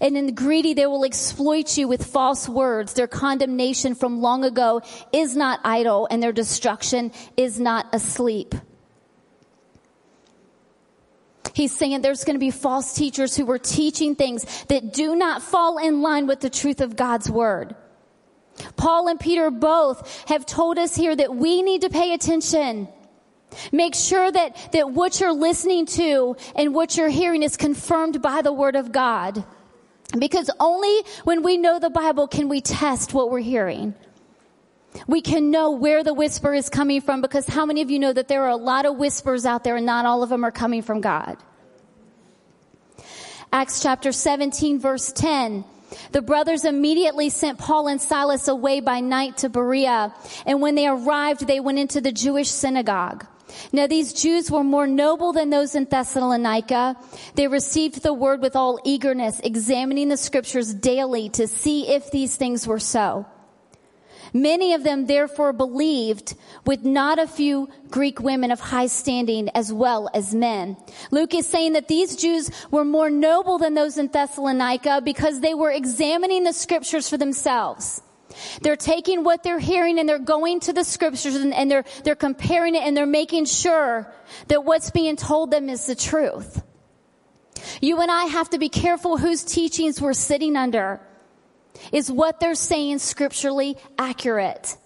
And 0.00 0.16
in 0.16 0.26
the 0.26 0.32
greedy, 0.32 0.74
they 0.74 0.86
will 0.86 1.04
exploit 1.04 1.76
you 1.76 1.88
with 1.88 2.06
false 2.06 2.48
words. 2.48 2.94
Their 2.94 3.08
condemnation 3.08 3.94
from 3.94 4.20
long 4.20 4.44
ago 4.44 4.82
is 5.12 5.34
not 5.36 5.60
idle, 5.64 6.06
and 6.10 6.22
their 6.22 6.32
destruction 6.32 7.12
is 7.36 7.58
not 7.58 7.86
asleep. 7.92 8.54
He's 11.54 11.76
saying 11.76 12.00
there's 12.00 12.24
going 12.24 12.36
to 12.36 12.40
be 12.40 12.50
false 12.50 12.94
teachers 12.94 13.36
who 13.36 13.50
are 13.50 13.58
teaching 13.58 14.14
things 14.14 14.64
that 14.66 14.92
do 14.94 15.14
not 15.14 15.42
fall 15.42 15.78
in 15.78 16.00
line 16.00 16.26
with 16.26 16.40
the 16.40 16.48
truth 16.48 16.80
of 16.80 16.96
God's 16.96 17.30
word. 17.30 17.74
Paul 18.76 19.08
and 19.08 19.18
Peter 19.18 19.50
both 19.50 20.24
have 20.28 20.46
told 20.46 20.78
us 20.78 20.94
here 20.94 21.14
that 21.14 21.34
we 21.34 21.62
need 21.62 21.82
to 21.82 21.90
pay 21.90 22.12
attention. 22.12 22.88
Make 23.70 23.94
sure 23.94 24.30
that, 24.30 24.72
that 24.72 24.90
what 24.90 25.20
you're 25.20 25.32
listening 25.32 25.86
to 25.86 26.36
and 26.56 26.74
what 26.74 26.96
you're 26.96 27.08
hearing 27.08 27.42
is 27.42 27.56
confirmed 27.56 28.22
by 28.22 28.42
the 28.42 28.52
Word 28.52 28.76
of 28.76 28.92
God. 28.92 29.44
Because 30.18 30.50
only 30.60 31.04
when 31.24 31.42
we 31.42 31.56
know 31.56 31.78
the 31.78 31.90
Bible 31.90 32.26
can 32.28 32.48
we 32.48 32.60
test 32.60 33.14
what 33.14 33.30
we're 33.30 33.40
hearing. 33.40 33.94
We 35.06 35.22
can 35.22 35.50
know 35.50 35.70
where 35.70 36.04
the 36.04 36.12
whisper 36.12 36.52
is 36.52 36.68
coming 36.68 37.00
from 37.00 37.22
because 37.22 37.46
how 37.46 37.64
many 37.64 37.80
of 37.80 37.90
you 37.90 37.98
know 37.98 38.12
that 38.12 38.28
there 38.28 38.42
are 38.44 38.50
a 38.50 38.56
lot 38.56 38.84
of 38.84 38.96
whispers 38.96 39.46
out 39.46 39.64
there 39.64 39.76
and 39.76 39.86
not 39.86 40.04
all 40.04 40.22
of 40.22 40.28
them 40.28 40.44
are 40.44 40.50
coming 40.50 40.82
from 40.82 41.00
God? 41.00 41.38
Acts 43.50 43.82
chapter 43.82 44.12
17 44.12 44.80
verse 44.80 45.12
10 45.12 45.64
the 46.12 46.22
brothers 46.22 46.64
immediately 46.64 47.30
sent 47.30 47.58
Paul 47.58 47.88
and 47.88 48.00
Silas 48.00 48.48
away 48.48 48.80
by 48.80 49.00
night 49.00 49.38
to 49.38 49.48
Berea, 49.48 50.14
and 50.46 50.60
when 50.60 50.74
they 50.74 50.86
arrived, 50.86 51.46
they 51.46 51.60
went 51.60 51.78
into 51.78 52.00
the 52.00 52.12
Jewish 52.12 52.48
synagogue. 52.48 53.26
Now 53.72 53.86
these 53.86 54.12
Jews 54.12 54.50
were 54.50 54.64
more 54.64 54.86
noble 54.86 55.32
than 55.32 55.50
those 55.50 55.74
in 55.74 55.84
Thessalonica. 55.84 56.96
They 57.34 57.48
received 57.48 58.02
the 58.02 58.14
word 58.14 58.40
with 58.40 58.56
all 58.56 58.80
eagerness, 58.84 59.40
examining 59.40 60.08
the 60.08 60.16
scriptures 60.16 60.72
daily 60.72 61.28
to 61.30 61.46
see 61.46 61.88
if 61.88 62.10
these 62.10 62.36
things 62.36 62.66
were 62.66 62.78
so. 62.78 63.26
Many 64.32 64.72
of 64.72 64.82
them 64.82 65.06
therefore 65.06 65.52
believed 65.52 66.34
with 66.66 66.84
not 66.84 67.18
a 67.18 67.26
few 67.26 67.68
Greek 67.90 68.20
women 68.20 68.50
of 68.50 68.60
high 68.60 68.86
standing 68.86 69.50
as 69.50 69.72
well 69.72 70.08
as 70.14 70.34
men. 70.34 70.76
Luke 71.10 71.34
is 71.34 71.46
saying 71.46 71.74
that 71.74 71.88
these 71.88 72.16
Jews 72.16 72.50
were 72.70 72.84
more 72.84 73.10
noble 73.10 73.58
than 73.58 73.74
those 73.74 73.98
in 73.98 74.08
Thessalonica 74.08 75.02
because 75.04 75.40
they 75.40 75.54
were 75.54 75.70
examining 75.70 76.44
the 76.44 76.52
scriptures 76.52 77.08
for 77.08 77.18
themselves. 77.18 78.00
They're 78.62 78.76
taking 78.76 79.24
what 79.24 79.42
they're 79.42 79.58
hearing 79.58 79.98
and 79.98 80.08
they're 80.08 80.18
going 80.18 80.60
to 80.60 80.72
the 80.72 80.84
scriptures 80.84 81.34
and, 81.34 81.52
and 81.52 81.70
they're, 81.70 81.84
they're 82.04 82.14
comparing 82.14 82.74
it 82.74 82.82
and 82.82 82.96
they're 82.96 83.06
making 83.06 83.44
sure 83.44 84.12
that 84.48 84.64
what's 84.64 84.90
being 84.90 85.16
told 85.16 85.50
them 85.50 85.68
is 85.68 85.86
the 85.86 85.94
truth. 85.94 86.62
You 87.80 88.00
and 88.00 88.10
I 88.10 88.24
have 88.24 88.50
to 88.50 88.58
be 88.58 88.68
careful 88.68 89.18
whose 89.18 89.44
teachings 89.44 90.00
we're 90.00 90.14
sitting 90.14 90.56
under. 90.56 91.00
Is 91.90 92.10
what 92.10 92.40
they're 92.40 92.54
saying 92.54 92.98
scripturally 92.98 93.76
accurate? 93.98 94.76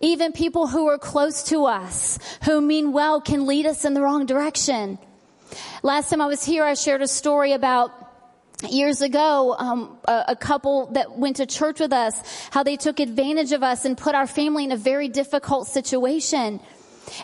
Even 0.00 0.32
people 0.32 0.66
who 0.66 0.88
are 0.88 0.98
close 0.98 1.44
to 1.44 1.64
us, 1.64 2.18
who 2.44 2.60
mean 2.60 2.92
well, 2.92 3.20
can 3.20 3.46
lead 3.46 3.66
us 3.66 3.84
in 3.84 3.94
the 3.94 4.02
wrong 4.02 4.26
direction. 4.26 4.98
Last 5.82 6.10
time 6.10 6.20
I 6.20 6.26
was 6.26 6.44
here, 6.44 6.64
I 6.64 6.74
shared 6.74 7.02
a 7.02 7.08
story 7.08 7.52
about 7.52 7.92
years 8.68 9.02
ago, 9.02 9.54
um, 9.58 9.98
a, 10.04 10.24
a, 10.28 10.36
couple 10.36 10.86
that 10.92 11.18
went 11.18 11.36
to 11.36 11.46
church 11.46 11.80
with 11.80 11.92
us, 11.92 12.20
how 12.50 12.62
they 12.62 12.76
took 12.76 13.00
advantage 13.00 13.52
of 13.52 13.62
us 13.62 13.84
and 13.84 13.96
put 13.96 14.14
our 14.14 14.26
family 14.26 14.64
in 14.64 14.72
a 14.72 14.76
very 14.76 15.08
difficult 15.08 15.66
situation. 15.68 16.60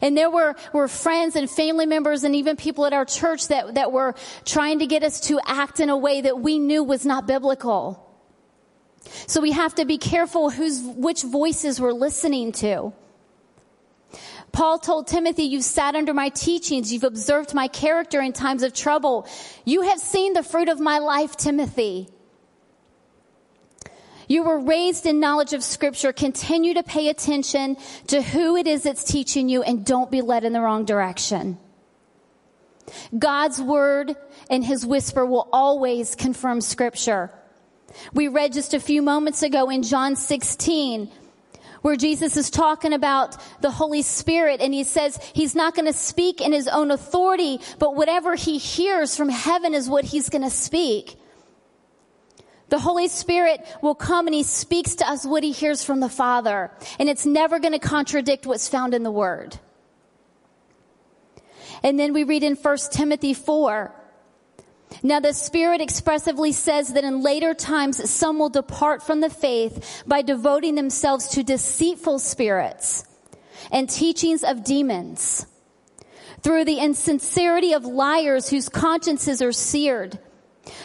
And 0.02 0.16
there 0.16 0.30
were, 0.30 0.56
were 0.72 0.88
friends 0.88 1.36
and 1.36 1.50
family 1.50 1.86
members 1.86 2.24
and 2.24 2.34
even 2.36 2.56
people 2.56 2.86
at 2.86 2.92
our 2.92 3.04
church 3.04 3.48
that, 3.48 3.74
that 3.74 3.92
were 3.92 4.14
trying 4.44 4.80
to 4.80 4.86
get 4.86 5.02
us 5.02 5.20
to 5.28 5.40
act 5.46 5.80
in 5.80 5.90
a 5.90 5.96
way 5.96 6.20
that 6.20 6.40
we 6.40 6.58
knew 6.58 6.84
was 6.84 7.06
not 7.06 7.26
biblical. 7.26 8.06
So 9.26 9.40
we 9.40 9.52
have 9.52 9.74
to 9.76 9.84
be 9.84 9.98
careful 9.98 10.50
whose, 10.50 10.82
which 10.82 11.22
voices 11.22 11.80
we're 11.80 11.92
listening 11.92 12.52
to. 12.52 12.92
Paul 14.52 14.78
told 14.78 15.06
Timothy, 15.06 15.44
you've 15.44 15.64
sat 15.64 15.94
under 15.94 16.12
my 16.12 16.28
teachings. 16.30 16.92
You've 16.92 17.04
observed 17.04 17.54
my 17.54 17.68
character 17.68 18.20
in 18.20 18.32
times 18.32 18.62
of 18.62 18.74
trouble. 18.74 19.28
You 19.64 19.82
have 19.82 20.00
seen 20.00 20.32
the 20.32 20.42
fruit 20.42 20.68
of 20.68 20.80
my 20.80 20.98
life, 20.98 21.36
Timothy. 21.36 22.08
You 24.30 24.44
were 24.44 24.60
raised 24.60 25.06
in 25.06 25.18
knowledge 25.18 25.54
of 25.54 25.64
scripture. 25.64 26.12
Continue 26.12 26.74
to 26.74 26.84
pay 26.84 27.08
attention 27.08 27.76
to 28.06 28.22
who 28.22 28.54
it 28.54 28.68
is 28.68 28.84
that's 28.84 29.02
teaching 29.02 29.48
you 29.48 29.64
and 29.64 29.84
don't 29.84 30.08
be 30.08 30.22
led 30.22 30.44
in 30.44 30.52
the 30.52 30.60
wrong 30.60 30.84
direction. 30.84 31.58
God's 33.18 33.60
word 33.60 34.14
and 34.48 34.64
his 34.64 34.86
whisper 34.86 35.26
will 35.26 35.48
always 35.52 36.14
confirm 36.14 36.60
scripture. 36.60 37.32
We 38.14 38.28
read 38.28 38.52
just 38.52 38.72
a 38.72 38.78
few 38.78 39.02
moments 39.02 39.42
ago 39.42 39.68
in 39.68 39.82
John 39.82 40.14
16 40.14 41.10
where 41.82 41.96
Jesus 41.96 42.36
is 42.36 42.50
talking 42.50 42.92
about 42.92 43.36
the 43.62 43.72
Holy 43.72 44.02
Spirit 44.02 44.60
and 44.60 44.72
he 44.72 44.84
says 44.84 45.18
he's 45.34 45.56
not 45.56 45.74
going 45.74 45.86
to 45.86 45.92
speak 45.92 46.40
in 46.40 46.52
his 46.52 46.68
own 46.68 46.92
authority, 46.92 47.58
but 47.80 47.96
whatever 47.96 48.36
he 48.36 48.58
hears 48.58 49.16
from 49.16 49.28
heaven 49.28 49.74
is 49.74 49.88
what 49.88 50.04
he's 50.04 50.28
going 50.28 50.44
to 50.44 50.50
speak. 50.50 51.19
The 52.70 52.78
Holy 52.78 53.08
Spirit 53.08 53.66
will 53.82 53.96
come 53.96 54.26
and 54.26 54.34
He 54.34 54.44
speaks 54.44 54.94
to 54.96 55.08
us 55.08 55.26
what 55.26 55.42
He 55.42 55.52
hears 55.52 55.84
from 55.84 56.00
the 56.00 56.08
Father. 56.08 56.70
And 56.98 57.08
it's 57.08 57.26
never 57.26 57.58
going 57.58 57.72
to 57.72 57.78
contradict 57.78 58.46
what's 58.46 58.68
found 58.68 58.94
in 58.94 59.02
the 59.02 59.10
Word. 59.10 59.58
And 61.82 61.98
then 61.98 62.12
we 62.12 62.24
read 62.24 62.44
in 62.44 62.54
1 62.54 62.78
Timothy 62.92 63.34
4. 63.34 63.94
Now 65.02 65.20
the 65.20 65.32
Spirit 65.32 65.80
expressively 65.80 66.52
says 66.52 66.92
that 66.92 67.04
in 67.04 67.22
later 67.22 67.54
times 67.54 68.08
some 68.10 68.38
will 68.38 68.48
depart 68.48 69.02
from 69.02 69.20
the 69.20 69.30
faith 69.30 70.02
by 70.06 70.22
devoting 70.22 70.74
themselves 70.74 71.28
to 71.28 71.42
deceitful 71.42 72.18
spirits 72.18 73.04
and 73.72 73.88
teachings 73.88 74.44
of 74.44 74.64
demons 74.64 75.46
through 76.42 76.64
the 76.64 76.78
insincerity 76.78 77.72
of 77.72 77.84
liars 77.84 78.48
whose 78.48 78.68
consciences 78.68 79.42
are 79.42 79.52
seared 79.52 80.18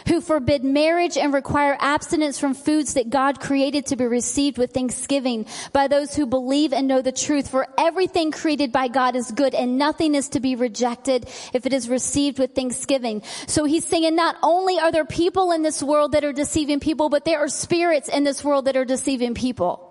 who 0.08 0.20
forbid 0.20 0.64
marriage 0.64 1.16
and 1.16 1.32
require 1.32 1.76
abstinence 1.80 2.38
from 2.38 2.54
foods 2.54 2.94
that 2.94 3.10
God 3.10 3.40
created 3.40 3.86
to 3.86 3.96
be 3.96 4.06
received 4.06 4.58
with 4.58 4.72
thanksgiving 4.72 5.46
by 5.72 5.88
those 5.88 6.14
who 6.14 6.26
believe 6.26 6.72
and 6.72 6.86
know 6.88 7.02
the 7.02 7.12
truth. 7.12 7.48
For 7.48 7.66
everything 7.78 8.30
created 8.30 8.72
by 8.72 8.88
God 8.88 9.16
is 9.16 9.30
good 9.30 9.54
and 9.54 9.78
nothing 9.78 10.14
is 10.14 10.30
to 10.30 10.40
be 10.40 10.56
rejected 10.56 11.28
if 11.52 11.66
it 11.66 11.72
is 11.72 11.88
received 11.88 12.38
with 12.38 12.54
thanksgiving. 12.54 13.22
So 13.46 13.64
he's 13.64 13.84
saying 13.84 14.14
not 14.14 14.36
only 14.42 14.78
are 14.78 14.92
there 14.92 15.04
people 15.04 15.52
in 15.52 15.62
this 15.62 15.82
world 15.82 16.12
that 16.12 16.24
are 16.24 16.32
deceiving 16.32 16.80
people, 16.80 17.08
but 17.08 17.24
there 17.24 17.38
are 17.38 17.48
spirits 17.48 18.08
in 18.08 18.24
this 18.24 18.44
world 18.44 18.66
that 18.66 18.76
are 18.76 18.84
deceiving 18.84 19.34
people. 19.34 19.82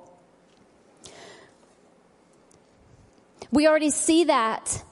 We 3.51 3.67
already 3.67 3.91
see 3.91 4.25
that 4.25 4.83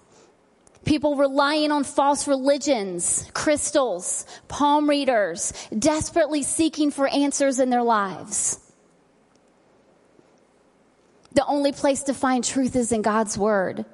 People 0.85 1.15
relying 1.15 1.71
on 1.71 1.83
false 1.83 2.27
religions, 2.27 3.29
crystals, 3.33 4.25
palm 4.47 4.89
readers, 4.89 5.53
desperately 5.77 6.43
seeking 6.43 6.91
for 6.91 7.07
answers 7.07 7.59
in 7.59 7.69
their 7.69 7.83
lives. 7.83 8.59
The 11.33 11.45
only 11.45 11.71
place 11.71 12.03
to 12.03 12.13
find 12.13 12.43
truth 12.43 12.75
is 12.75 12.91
in 12.91 13.01
God's 13.01 13.37
word. 13.37 13.85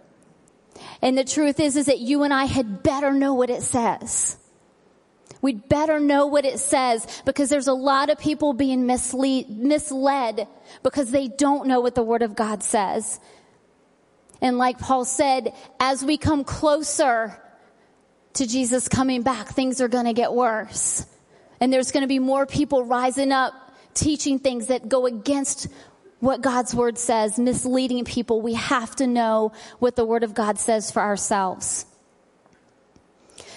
And 1.01 1.17
the 1.17 1.23
truth 1.23 1.59
is, 1.59 1.75
is 1.75 1.85
that 1.85 1.99
you 1.99 2.23
and 2.23 2.33
I 2.33 2.45
had 2.45 2.83
better 2.83 3.13
know 3.13 3.33
what 3.33 3.49
it 3.49 3.61
says. 3.61 4.37
We'd 5.41 5.69
better 5.69 5.99
know 5.99 6.25
what 6.25 6.43
it 6.43 6.59
says 6.59 7.07
because 7.23 7.49
there's 7.49 7.67
a 7.67 7.73
lot 7.73 8.09
of 8.09 8.19
people 8.19 8.53
being 8.53 8.85
misled 8.85 10.47
because 10.83 11.11
they 11.11 11.27
don't 11.29 11.67
know 11.67 11.79
what 11.79 11.95
the 11.95 12.03
word 12.03 12.23
of 12.23 12.35
God 12.35 12.61
says. 12.61 13.19
And 14.41 14.57
like 14.57 14.79
Paul 14.79 15.05
said, 15.05 15.53
as 15.79 16.03
we 16.03 16.17
come 16.17 16.43
closer 16.43 17.39
to 18.33 18.47
Jesus 18.47 18.87
coming 18.87 19.21
back, 19.21 19.49
things 19.49 19.81
are 19.81 19.87
going 19.87 20.05
to 20.05 20.13
get 20.13 20.33
worse. 20.33 21.05
And 21.59 21.73
there's 21.73 21.91
going 21.91 22.03
to 22.03 22.07
be 22.07 22.19
more 22.19 22.45
people 22.45 22.83
rising 22.85 23.31
up 23.31 23.53
teaching 23.93 24.39
things 24.39 24.67
that 24.67 24.87
go 24.87 25.05
against 25.05 25.67
what 26.19 26.41
God's 26.41 26.73
word 26.75 26.97
says, 26.97 27.37
misleading 27.37 28.05
people. 28.05 28.41
We 28.41 28.53
have 28.53 28.95
to 28.97 29.07
know 29.07 29.51
what 29.79 29.95
the 29.95 30.05
word 30.05 30.23
of 30.23 30.33
God 30.33 30.57
says 30.57 30.91
for 30.91 31.01
ourselves. 31.01 31.85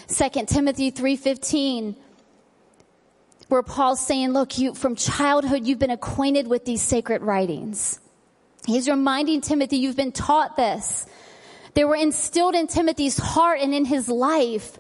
2 0.08 0.46
Timothy 0.46 0.90
3:15 0.90 1.96
where 3.48 3.62
Paul's 3.62 4.00
saying, 4.00 4.30
look, 4.30 4.56
you 4.58 4.74
from 4.74 4.96
childhood 4.96 5.66
you've 5.66 5.78
been 5.78 5.90
acquainted 5.90 6.48
with 6.48 6.64
these 6.64 6.80
sacred 6.80 7.20
writings. 7.20 8.00
He's 8.66 8.88
reminding 8.88 9.40
Timothy, 9.40 9.78
you've 9.78 9.96
been 9.96 10.12
taught 10.12 10.56
this. 10.56 11.06
They 11.74 11.84
were 11.84 11.96
instilled 11.96 12.54
in 12.54 12.66
Timothy's 12.66 13.18
heart 13.18 13.60
and 13.60 13.74
in 13.74 13.84
his 13.84 14.08
life. 14.08 14.78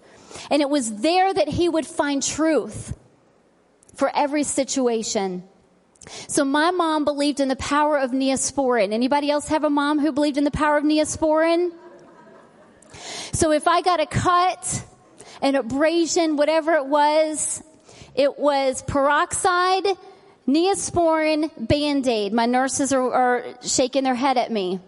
And 0.50 0.62
it 0.62 0.68
was 0.68 1.00
there 1.00 1.32
that 1.32 1.48
he 1.48 1.68
would 1.68 1.86
find 1.86 2.22
truth 2.22 2.96
for 3.94 4.10
every 4.14 4.44
situation. 4.44 5.44
So 6.28 6.44
my 6.44 6.70
mom 6.70 7.04
believed 7.04 7.40
in 7.40 7.48
the 7.48 7.56
power 7.56 7.98
of 7.98 8.10
neosporin. 8.10 8.92
Anybody 8.92 9.30
else 9.30 9.48
have 9.48 9.64
a 9.64 9.70
mom 9.70 9.98
who 9.98 10.12
believed 10.12 10.36
in 10.36 10.44
the 10.44 10.50
power 10.50 10.76
of 10.76 10.84
neosporin? 10.84 11.70
So 13.32 13.52
if 13.52 13.68
I 13.68 13.82
got 13.82 14.00
a 14.00 14.06
cut, 14.06 14.84
an 15.40 15.54
abrasion, 15.54 16.36
whatever 16.36 16.74
it 16.74 16.86
was, 16.86 17.62
it 18.14 18.38
was 18.38 18.82
peroxide 18.82 19.86
Neosporin 20.46 21.50
Band-Aid. 21.68 22.32
My 22.32 22.46
nurses 22.46 22.92
are, 22.92 23.12
are 23.12 23.44
shaking 23.62 24.04
their 24.04 24.14
head 24.14 24.36
at 24.36 24.50
me. 24.50 24.80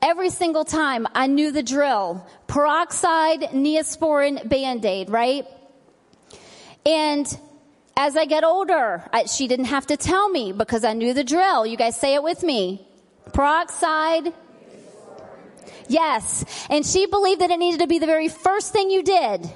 Every 0.00 0.30
single 0.30 0.64
time 0.64 1.08
I 1.14 1.26
knew 1.26 1.50
the 1.50 1.62
drill. 1.62 2.26
Peroxide, 2.46 3.40
Neosporin, 3.52 4.48
Band-Aid, 4.48 5.10
right? 5.10 5.44
And 6.86 7.26
as 7.96 8.16
I 8.16 8.26
get 8.26 8.44
older, 8.44 9.02
I, 9.12 9.24
she 9.24 9.48
didn't 9.48 9.66
have 9.66 9.86
to 9.88 9.96
tell 9.96 10.28
me 10.28 10.52
because 10.52 10.84
I 10.84 10.92
knew 10.92 11.14
the 11.14 11.24
drill. 11.24 11.66
You 11.66 11.76
guys 11.76 11.98
say 11.98 12.14
it 12.14 12.22
with 12.22 12.44
me. 12.44 12.86
Peroxide. 13.32 14.32
Yes. 15.88 16.44
And 16.70 16.86
she 16.86 17.06
believed 17.06 17.40
that 17.40 17.50
it 17.50 17.58
needed 17.58 17.80
to 17.80 17.88
be 17.88 17.98
the 17.98 18.06
very 18.06 18.28
first 18.28 18.72
thing 18.72 18.90
you 18.90 19.02
did. 19.02 19.50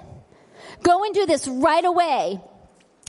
Go 0.82 1.04
and 1.04 1.14
do 1.14 1.24
this 1.24 1.46
right 1.46 1.84
away 1.84 2.40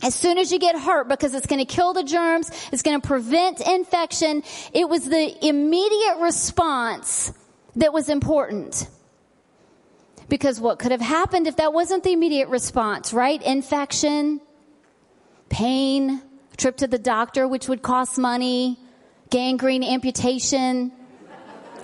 as 0.04 0.14
soon 0.14 0.38
as 0.38 0.52
you 0.52 0.60
get 0.60 0.78
hurt 0.78 1.08
because 1.08 1.34
it's 1.34 1.48
going 1.48 1.66
to 1.66 1.74
kill 1.74 1.94
the 1.94 2.04
germs, 2.04 2.52
it's 2.72 2.84
going 2.84 3.00
to 3.00 3.08
prevent 3.08 3.62
infection. 3.62 4.44
It 4.74 4.88
was 4.88 5.06
the 5.06 5.48
immediate 5.48 6.18
response 6.20 7.32
that 7.78 7.94
was 7.94 8.10
important. 8.10 8.88
Because 10.28 10.60
what 10.60 10.78
could 10.78 10.92
have 10.92 11.02
happened 11.02 11.48
if 11.48 11.56
that 11.56 11.74
wasn't 11.74 12.04
the 12.04 12.12
immediate 12.12 12.50
response, 12.50 13.14
right? 13.14 13.42
Infection, 13.42 14.42
pain, 15.50 16.22
trip 16.58 16.78
to 16.78 16.88
the 16.88 17.00
doctor, 17.00 17.48
which 17.48 17.68
would 17.70 17.82
cost 17.82 18.18
money, 18.18 18.78
gangrene 19.30 19.84
amputation. 19.84 20.92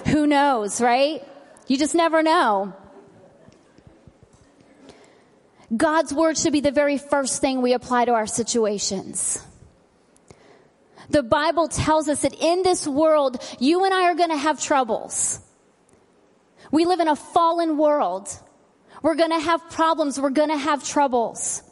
Who 0.08 0.28
knows, 0.28 0.82
right? 0.82 1.24
You 1.68 1.78
just 1.78 1.96
never 1.96 2.22
know. 2.22 2.74
God's 5.76 6.14
word 6.14 6.38
should 6.38 6.54
be 6.54 6.62
the 6.62 6.72
very 6.72 6.98
first 6.98 7.42
thing 7.42 7.62
we 7.62 7.74
apply 7.74 8.06
to 8.06 8.14
our 8.14 8.28
situations. 8.28 9.44
The 11.10 11.24
Bible 11.24 11.68
tells 11.68 12.08
us 12.08 12.22
that 12.22 12.36
in 12.36 12.64
this 12.64 12.88
world, 12.88 13.38
you 13.60 13.84
and 13.84 13.94
I 13.94 14.04
are 14.06 14.16
going 14.16 14.30
to 14.30 14.38
have 14.38 14.62
troubles. 14.62 15.40
We 16.72 16.86
live 16.86 17.00
in 17.00 17.08
a 17.08 17.16
fallen 17.16 17.78
world. 17.78 18.30
We're 19.02 19.16
going 19.16 19.32
to 19.32 19.40
have 19.40 19.70
problems. 19.70 20.20
We're 20.20 20.30
going 20.30 20.50
to 20.50 20.58
have 20.58 20.84
troubles. 20.84 21.64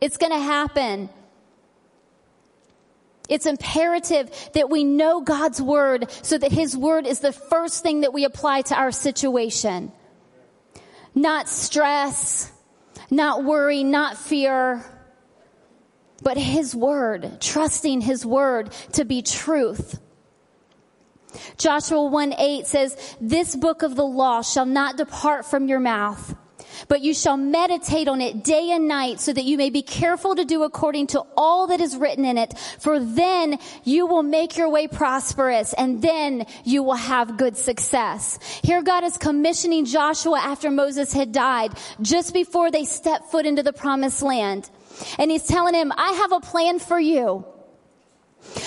It's 0.00 0.16
going 0.16 0.32
to 0.32 0.38
happen. 0.38 1.08
It's 3.28 3.46
imperative 3.46 4.30
that 4.54 4.70
we 4.70 4.84
know 4.84 5.20
God's 5.20 5.60
word 5.60 6.10
so 6.22 6.38
that 6.38 6.52
his 6.52 6.76
word 6.76 7.06
is 7.06 7.20
the 7.20 7.32
first 7.32 7.82
thing 7.82 8.02
that 8.02 8.12
we 8.12 8.24
apply 8.24 8.62
to 8.62 8.76
our 8.76 8.92
situation. 8.92 9.90
Not 11.14 11.48
stress, 11.48 12.52
not 13.10 13.44
worry, 13.44 13.84
not 13.84 14.16
fear, 14.16 14.84
but 16.22 16.36
His 16.36 16.74
Word, 16.74 17.40
trusting 17.40 18.00
His 18.00 18.24
Word 18.24 18.72
to 18.92 19.04
be 19.04 19.22
truth. 19.22 20.00
Joshua 21.58 22.04
1 22.04 22.34
8 22.38 22.66
says, 22.66 23.16
This 23.20 23.54
book 23.54 23.82
of 23.82 23.94
the 23.94 24.06
law 24.06 24.42
shall 24.42 24.66
not 24.66 24.96
depart 24.96 25.44
from 25.44 25.68
your 25.68 25.80
mouth 25.80 26.34
but 26.88 27.00
you 27.00 27.14
shall 27.14 27.36
meditate 27.36 28.08
on 28.08 28.20
it 28.20 28.44
day 28.44 28.70
and 28.70 28.88
night 28.88 29.20
so 29.20 29.32
that 29.32 29.44
you 29.44 29.56
may 29.56 29.70
be 29.70 29.82
careful 29.82 30.34
to 30.34 30.44
do 30.44 30.62
according 30.62 31.08
to 31.08 31.22
all 31.36 31.66
that 31.68 31.80
is 31.80 31.96
written 31.96 32.24
in 32.24 32.38
it. 32.38 32.58
For 32.78 32.98
then 32.98 33.58
you 33.84 34.06
will 34.06 34.22
make 34.22 34.56
your 34.56 34.68
way 34.68 34.88
prosperous 34.88 35.72
and 35.74 36.02
then 36.02 36.46
you 36.64 36.82
will 36.82 36.94
have 36.94 37.36
good 37.36 37.56
success. 37.56 38.38
Here 38.62 38.82
God 38.82 39.04
is 39.04 39.16
commissioning 39.18 39.84
Joshua 39.84 40.38
after 40.40 40.70
Moses 40.70 41.12
had 41.12 41.32
died, 41.32 41.72
just 42.00 42.32
before 42.34 42.70
they 42.70 42.84
stepped 42.84 43.30
foot 43.30 43.46
into 43.46 43.62
the 43.62 43.72
promised 43.72 44.22
land. 44.22 44.70
And 45.18 45.30
he's 45.30 45.46
telling 45.46 45.74
him, 45.74 45.92
I 45.96 46.12
have 46.12 46.32
a 46.32 46.40
plan 46.40 46.78
for 46.78 46.98
you. 46.98 47.44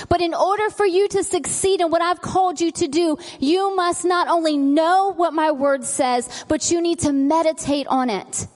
But 0.08 0.22
in 0.22 0.34
order 0.34 0.70
for 0.70 0.86
you 0.86 1.08
to 1.10 1.24
succeed 1.24 1.82
in 1.82 1.90
what 1.92 2.02
I've 2.02 2.22
called 2.22 2.62
you 2.62 2.72
to 2.72 2.88
do, 2.88 3.18
you 3.40 3.76
must 3.76 4.06
not 4.06 4.28
only 4.28 4.58
know 4.58 5.14
what 5.14 5.34
my 5.34 5.52
word 5.52 5.84
says, 5.84 6.46
but 6.48 6.72
you 6.72 6.82
need 6.82 7.00
to 7.00 7.12
meditate 7.12 7.88
on 7.88 8.10
it. 8.10 8.48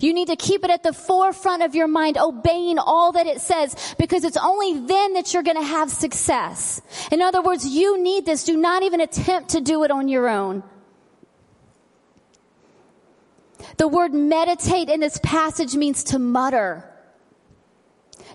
You 0.00 0.12
need 0.12 0.28
to 0.28 0.36
keep 0.36 0.62
it 0.64 0.70
at 0.70 0.82
the 0.82 0.92
forefront 0.92 1.62
of 1.62 1.74
your 1.74 1.88
mind, 1.88 2.18
obeying 2.18 2.78
all 2.78 3.12
that 3.12 3.26
it 3.26 3.40
says, 3.40 3.94
because 3.98 4.24
it's 4.24 4.36
only 4.36 4.86
then 4.86 5.14
that 5.14 5.32
you're 5.32 5.42
going 5.42 5.56
to 5.56 5.62
have 5.62 5.90
success. 5.90 6.82
In 7.10 7.22
other 7.22 7.40
words, 7.40 7.66
you 7.66 8.02
need 8.02 8.26
this. 8.26 8.44
Do 8.44 8.56
not 8.56 8.82
even 8.82 9.00
attempt 9.00 9.50
to 9.50 9.60
do 9.60 9.84
it 9.84 9.90
on 9.90 10.08
your 10.08 10.28
own. 10.28 10.62
The 13.78 13.88
word 13.88 14.12
meditate 14.12 14.88
in 14.90 15.00
this 15.00 15.18
passage 15.22 15.74
means 15.74 16.04
to 16.04 16.18
mutter. 16.18 16.86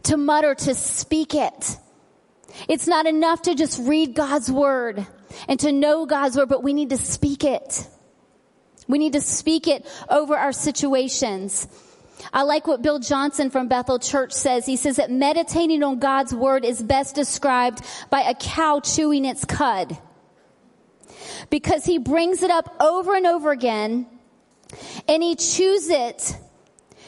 To 0.03 0.17
mutter, 0.17 0.55
to 0.55 0.73
speak 0.73 1.35
it. 1.35 1.77
It's 2.67 2.87
not 2.87 3.05
enough 3.05 3.43
to 3.43 3.55
just 3.55 3.79
read 3.81 4.13
God's 4.13 4.51
word 4.51 5.05
and 5.47 5.59
to 5.59 5.71
know 5.71 6.05
God's 6.05 6.37
word, 6.37 6.49
but 6.49 6.63
we 6.63 6.73
need 6.73 6.89
to 6.89 6.97
speak 6.97 7.43
it. 7.43 7.87
We 8.87 8.97
need 8.97 9.13
to 9.13 9.21
speak 9.21 9.67
it 9.67 9.85
over 10.09 10.35
our 10.35 10.51
situations. 10.51 11.67
I 12.31 12.43
like 12.43 12.67
what 12.67 12.81
Bill 12.81 12.99
Johnson 12.99 13.49
from 13.49 13.67
Bethel 13.67 13.99
Church 13.99 14.31
says. 14.31 14.65
He 14.65 14.77
says 14.77 14.97
that 14.97 15.11
meditating 15.11 15.83
on 15.83 15.99
God's 15.99 16.33
word 16.33 16.63
is 16.63 16.81
best 16.81 17.15
described 17.15 17.83
by 18.09 18.21
a 18.21 18.33
cow 18.33 18.79
chewing 18.79 19.25
its 19.25 19.43
cud. 19.43 19.97
Because 21.49 21.85
he 21.85 21.97
brings 21.97 22.41
it 22.41 22.51
up 22.51 22.75
over 22.79 23.15
and 23.15 23.25
over 23.25 23.51
again 23.51 24.07
and 25.07 25.21
he 25.21 25.35
chews 25.35 25.89
it 25.89 26.37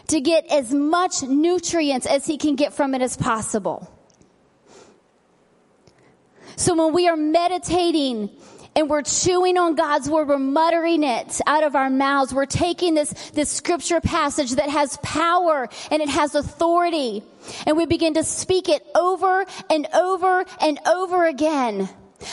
to 0.08 0.22
get 0.22 0.46
as 0.52 0.74
much 0.74 1.24
nutrients 1.24 2.06
as 2.06 2.26
he 2.26 2.38
can 2.38 2.56
get 2.56 2.74
from 2.74 2.94
it 2.96 3.02
as 3.02 3.18
possible. 3.18 3.92
So 6.58 6.74
when 6.74 6.92
we 6.92 7.08
are 7.08 7.16
meditating 7.16 8.32
and 8.76 8.90
we're 8.90 9.04
chewing 9.04 9.60
on 9.60 9.76
God's 9.76 10.10
word, 10.10 10.28
we're 10.28 10.40
muttering 10.40 11.04
it 11.04 11.40
out 11.46 11.64
of 11.64 11.76
our 11.76 11.90
mouths. 11.90 12.34
We're 12.34 12.48
taking 12.48 12.96
this, 12.96 13.12
this 13.32 13.50
scripture 13.50 14.02
passage 14.02 14.54
that 14.54 14.68
has 14.68 14.98
power 15.04 15.70
and 15.92 16.02
it 16.02 16.10
has 16.10 16.34
authority 16.34 17.24
and 17.68 17.78
we 17.78 17.86
begin 17.86 18.16
to 18.16 18.24
speak 18.24 18.70
it 18.70 18.84
over 18.96 19.46
and 19.70 19.88
over 19.94 20.46
and 20.60 20.80
over 20.88 21.28
again. 21.28 21.90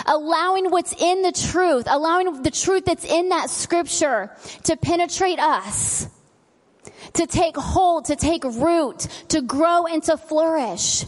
Allowing 0.06 0.70
what's 0.70 0.94
in 0.94 1.20
the 1.20 1.32
truth, 1.32 1.84
allowing 1.86 2.42
the 2.42 2.50
truth 2.50 2.86
that's 2.86 3.04
in 3.04 3.28
that 3.28 3.50
scripture 3.50 4.34
to 4.62 4.78
penetrate 4.78 5.38
us, 5.38 6.08
to 7.12 7.26
take 7.26 7.58
hold, 7.58 8.06
to 8.06 8.16
take 8.16 8.42
root, 8.44 9.00
to 9.28 9.42
grow 9.42 9.84
and 9.84 10.02
to 10.04 10.16
flourish. 10.16 11.04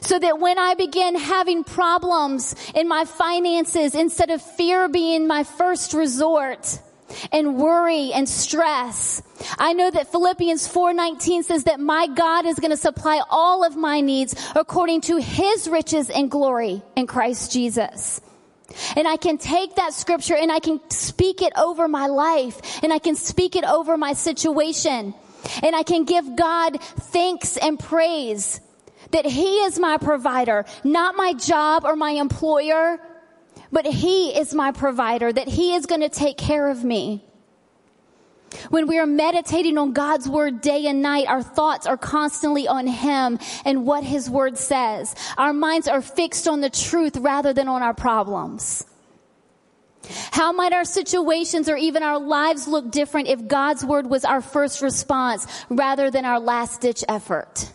So 0.00 0.18
that 0.18 0.38
when 0.38 0.58
I 0.58 0.74
begin 0.74 1.16
having 1.16 1.64
problems 1.64 2.54
in 2.74 2.88
my 2.88 3.04
finances, 3.04 3.94
instead 3.94 4.30
of 4.30 4.42
fear 4.42 4.88
being 4.88 5.26
my 5.26 5.44
first 5.44 5.94
resort, 5.94 6.78
and 7.32 7.56
worry 7.56 8.12
and 8.12 8.28
stress. 8.28 9.22
I 9.58 9.72
know 9.72 9.90
that 9.90 10.10
Philippians 10.10 10.66
4:19 10.66 11.42
says 11.44 11.64
that 11.64 11.80
my 11.80 12.06
God 12.06 12.46
is 12.46 12.58
going 12.58 12.70
to 12.70 12.76
supply 12.76 13.22
all 13.30 13.64
of 13.64 13.76
my 13.76 14.00
needs 14.00 14.34
according 14.54 15.02
to 15.02 15.16
his 15.16 15.68
riches 15.68 16.10
and 16.10 16.30
glory 16.30 16.82
in 16.96 17.06
Christ 17.06 17.52
Jesus. 17.52 18.20
And 18.96 19.06
I 19.06 19.16
can 19.16 19.38
take 19.38 19.76
that 19.76 19.92
scripture 19.92 20.34
and 20.34 20.50
I 20.50 20.58
can 20.58 20.80
speak 20.90 21.42
it 21.42 21.52
over 21.56 21.86
my 21.86 22.06
life 22.06 22.82
and 22.82 22.92
I 22.92 22.98
can 22.98 23.14
speak 23.14 23.54
it 23.54 23.64
over 23.64 23.96
my 23.96 24.14
situation. 24.14 25.14
And 25.62 25.76
I 25.76 25.82
can 25.82 26.04
give 26.04 26.36
God 26.36 26.80
thanks 26.80 27.56
and 27.58 27.78
praise 27.78 28.60
that 29.14 29.26
He 29.26 29.58
is 29.58 29.78
my 29.78 29.96
provider, 29.96 30.64
not 30.82 31.14
my 31.14 31.34
job 31.34 31.84
or 31.84 31.94
my 31.94 32.10
employer, 32.10 32.98
but 33.70 33.86
He 33.86 34.36
is 34.36 34.52
my 34.52 34.72
provider, 34.72 35.32
that 35.32 35.46
He 35.46 35.74
is 35.74 35.86
going 35.86 36.00
to 36.00 36.08
take 36.08 36.36
care 36.36 36.68
of 36.68 36.82
me. 36.82 37.24
When 38.70 38.88
we 38.88 38.98
are 38.98 39.06
meditating 39.06 39.78
on 39.78 39.92
God's 39.92 40.28
word 40.28 40.60
day 40.60 40.86
and 40.86 41.00
night, 41.00 41.28
our 41.28 41.44
thoughts 41.44 41.86
are 41.86 41.96
constantly 41.96 42.66
on 42.66 42.88
Him 42.88 43.38
and 43.64 43.86
what 43.86 44.02
His 44.02 44.28
word 44.28 44.58
says. 44.58 45.14
Our 45.38 45.52
minds 45.52 45.86
are 45.86 46.02
fixed 46.02 46.48
on 46.48 46.60
the 46.60 46.70
truth 46.70 47.16
rather 47.16 47.52
than 47.52 47.68
on 47.68 47.82
our 47.82 47.94
problems. 47.94 48.84
How 50.32 50.50
might 50.50 50.72
our 50.72 50.84
situations 50.84 51.68
or 51.68 51.76
even 51.76 52.02
our 52.02 52.18
lives 52.18 52.66
look 52.66 52.90
different 52.90 53.28
if 53.28 53.46
God's 53.46 53.84
word 53.84 54.08
was 54.08 54.24
our 54.24 54.40
first 54.40 54.82
response 54.82 55.46
rather 55.70 56.10
than 56.10 56.24
our 56.24 56.40
last 56.40 56.80
ditch 56.80 57.04
effort? 57.08 57.72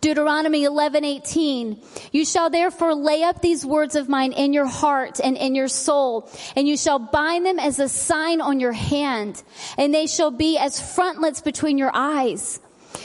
Deuteronomy 0.00 0.64
11:18 0.64 1.78
You 2.12 2.24
shall 2.24 2.50
therefore 2.50 2.94
lay 2.94 3.22
up 3.22 3.42
these 3.42 3.64
words 3.64 3.96
of 3.96 4.08
mine 4.08 4.32
in 4.32 4.52
your 4.52 4.66
heart 4.66 5.20
and 5.22 5.36
in 5.36 5.54
your 5.54 5.68
soul 5.68 6.28
and 6.54 6.68
you 6.68 6.76
shall 6.76 6.98
bind 6.98 7.44
them 7.44 7.58
as 7.58 7.78
a 7.78 7.88
sign 7.88 8.40
on 8.40 8.60
your 8.60 8.72
hand 8.72 9.42
and 9.76 9.92
they 9.92 10.06
shall 10.06 10.30
be 10.30 10.58
as 10.58 10.80
frontlets 10.80 11.40
between 11.40 11.78
your 11.78 11.90
eyes 11.92 12.60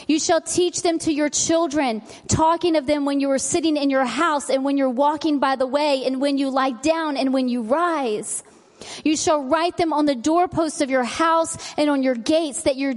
you 0.07 0.19
shall 0.19 0.41
teach 0.41 0.81
them 0.81 0.99
to 0.99 1.11
your 1.11 1.29
children, 1.29 2.01
talking 2.27 2.75
of 2.75 2.85
them 2.85 3.05
when 3.05 3.19
you 3.19 3.29
are 3.31 3.37
sitting 3.37 3.77
in 3.77 3.89
your 3.89 4.05
house 4.05 4.49
and 4.49 4.63
when 4.63 4.77
you're 4.77 4.89
walking 4.89 5.39
by 5.39 5.55
the 5.55 5.67
way 5.67 6.03
and 6.05 6.21
when 6.21 6.37
you 6.37 6.49
lie 6.49 6.71
down 6.71 7.17
and 7.17 7.33
when 7.33 7.49
you 7.49 7.61
rise. 7.61 8.43
You 9.03 9.15
shall 9.15 9.43
write 9.43 9.77
them 9.77 9.93
on 9.93 10.05
the 10.05 10.15
doorposts 10.15 10.81
of 10.81 10.89
your 10.89 11.03
house 11.03 11.57
and 11.77 11.89
on 11.89 12.03
your 12.03 12.15
gates 12.15 12.63
that 12.63 12.77
your 12.77 12.93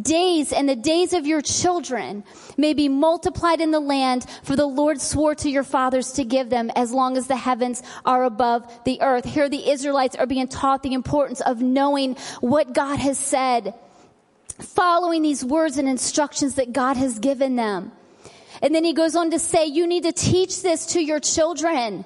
days 0.00 0.52
and 0.52 0.68
the 0.68 0.76
days 0.76 1.12
of 1.12 1.26
your 1.26 1.40
children 1.40 2.24
may 2.56 2.74
be 2.74 2.88
multiplied 2.88 3.60
in 3.60 3.70
the 3.70 3.80
land 3.80 4.26
for 4.42 4.56
the 4.56 4.66
Lord 4.66 5.00
swore 5.00 5.34
to 5.36 5.50
your 5.50 5.62
fathers 5.62 6.12
to 6.12 6.24
give 6.24 6.50
them 6.50 6.70
as 6.74 6.92
long 6.92 7.16
as 7.16 7.26
the 7.26 7.36
heavens 7.36 7.82
are 8.04 8.24
above 8.24 8.66
the 8.84 9.00
earth. 9.00 9.24
Here 9.24 9.48
the 9.48 9.70
Israelites 9.70 10.16
are 10.16 10.26
being 10.26 10.48
taught 10.48 10.82
the 10.82 10.94
importance 10.94 11.40
of 11.40 11.62
knowing 11.62 12.16
what 12.40 12.72
God 12.72 12.98
has 12.98 13.18
said, 13.18 13.74
following 14.58 15.22
these 15.22 15.44
words 15.44 15.76
and 15.76 15.88
instructions 15.88 16.56
that 16.56 16.72
God 16.72 16.96
has 16.96 17.18
given 17.18 17.56
them. 17.56 17.92
And 18.62 18.74
then 18.74 18.84
he 18.84 18.92
goes 18.92 19.16
on 19.16 19.30
to 19.30 19.38
say, 19.38 19.66
you 19.66 19.86
need 19.86 20.02
to 20.02 20.12
teach 20.12 20.62
this 20.62 20.86
to 20.86 21.00
your 21.02 21.20
children. 21.20 22.04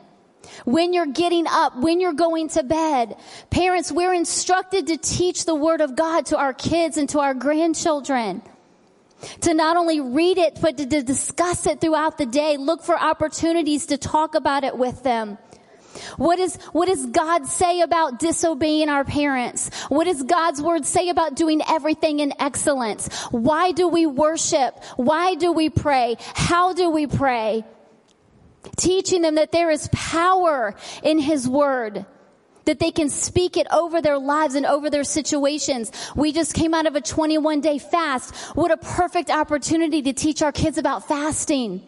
When 0.64 0.92
you're 0.92 1.06
getting 1.06 1.46
up, 1.46 1.76
when 1.76 2.00
you're 2.00 2.12
going 2.12 2.48
to 2.50 2.62
bed. 2.62 3.16
Parents, 3.50 3.90
we're 3.92 4.14
instructed 4.14 4.88
to 4.88 4.96
teach 4.96 5.44
the 5.44 5.54
Word 5.54 5.80
of 5.80 5.96
God 5.96 6.26
to 6.26 6.38
our 6.38 6.52
kids 6.52 6.96
and 6.96 7.08
to 7.10 7.20
our 7.20 7.34
grandchildren. 7.34 8.42
To 9.42 9.54
not 9.54 9.76
only 9.76 10.00
read 10.00 10.38
it, 10.38 10.58
but 10.60 10.76
to, 10.76 10.86
to 10.86 11.02
discuss 11.02 11.66
it 11.66 11.80
throughout 11.80 12.18
the 12.18 12.26
day. 12.26 12.56
Look 12.56 12.82
for 12.82 12.98
opportunities 12.98 13.86
to 13.86 13.96
talk 13.96 14.34
about 14.34 14.64
it 14.64 14.76
with 14.76 15.02
them. 15.02 15.38
What 16.16 16.38
is, 16.38 16.56
what 16.72 16.86
does 16.86 17.06
God 17.06 17.46
say 17.46 17.80
about 17.80 18.18
disobeying 18.18 18.88
our 18.88 19.04
parents? 19.04 19.70
What 19.88 20.04
does 20.04 20.22
God's 20.22 20.60
word 20.60 20.84
say 20.84 21.08
about 21.08 21.36
doing 21.36 21.62
everything 21.68 22.20
in 22.20 22.32
excellence? 22.40 23.08
Why 23.30 23.72
do 23.72 23.88
we 23.88 24.06
worship? 24.06 24.82
Why 24.96 25.34
do 25.36 25.52
we 25.52 25.70
pray? 25.70 26.16
How 26.34 26.72
do 26.72 26.90
we 26.90 27.06
pray? 27.06 27.64
Teaching 28.76 29.22
them 29.22 29.36
that 29.36 29.52
there 29.52 29.70
is 29.70 29.88
power 29.92 30.74
in 31.02 31.18
His 31.18 31.48
Word. 31.48 32.06
That 32.64 32.78
they 32.78 32.90
can 32.90 33.10
speak 33.10 33.58
it 33.58 33.66
over 33.70 34.00
their 34.00 34.16
lives 34.16 34.54
and 34.54 34.64
over 34.64 34.88
their 34.88 35.04
situations. 35.04 35.92
We 36.16 36.32
just 36.32 36.54
came 36.54 36.72
out 36.72 36.86
of 36.86 36.96
a 36.96 37.00
21 37.02 37.60
day 37.60 37.78
fast. 37.78 38.34
What 38.56 38.70
a 38.70 38.78
perfect 38.78 39.30
opportunity 39.30 40.00
to 40.00 40.14
teach 40.14 40.40
our 40.40 40.52
kids 40.52 40.78
about 40.78 41.06
fasting 41.06 41.82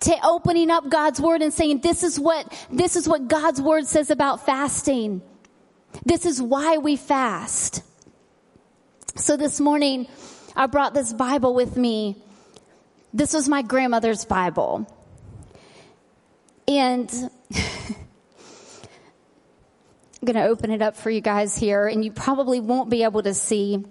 to 0.00 0.16
opening 0.24 0.70
up 0.70 0.88
God's 0.88 1.20
word 1.20 1.42
and 1.42 1.52
saying, 1.52 1.80
this 1.80 2.02
is 2.02 2.18
what, 2.18 2.50
this 2.70 2.96
is 2.96 3.08
what 3.08 3.28
God's 3.28 3.60
word 3.60 3.86
says 3.86 4.10
about 4.10 4.44
fasting. 4.46 5.22
This 6.04 6.24
is 6.24 6.40
why 6.40 6.78
we 6.78 6.96
fast. 6.96 7.82
So 9.16 9.36
this 9.36 9.60
morning, 9.60 10.06
I 10.56 10.66
brought 10.66 10.94
this 10.94 11.12
Bible 11.12 11.54
with 11.54 11.76
me. 11.76 12.22
This 13.12 13.32
was 13.32 13.48
my 13.48 13.62
grandmother's 13.62 14.24
Bible. 14.24 14.86
And 16.68 17.10
I'm 20.20 20.26
going 20.26 20.36
to 20.36 20.44
open 20.44 20.70
it 20.70 20.82
up 20.82 20.96
for 20.96 21.10
you 21.10 21.20
guys 21.20 21.56
here, 21.56 21.86
and 21.86 22.04
you 22.04 22.12
probably 22.12 22.60
won't 22.60 22.90
be 22.90 23.04
able 23.04 23.22
to 23.22 23.34
see, 23.34 23.82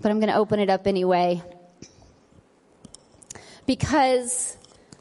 but 0.00 0.10
I'm 0.10 0.20
going 0.20 0.32
to 0.32 0.38
open 0.38 0.60
it 0.60 0.68
up 0.68 0.86
anyway. 0.86 1.42
Because 3.66 4.56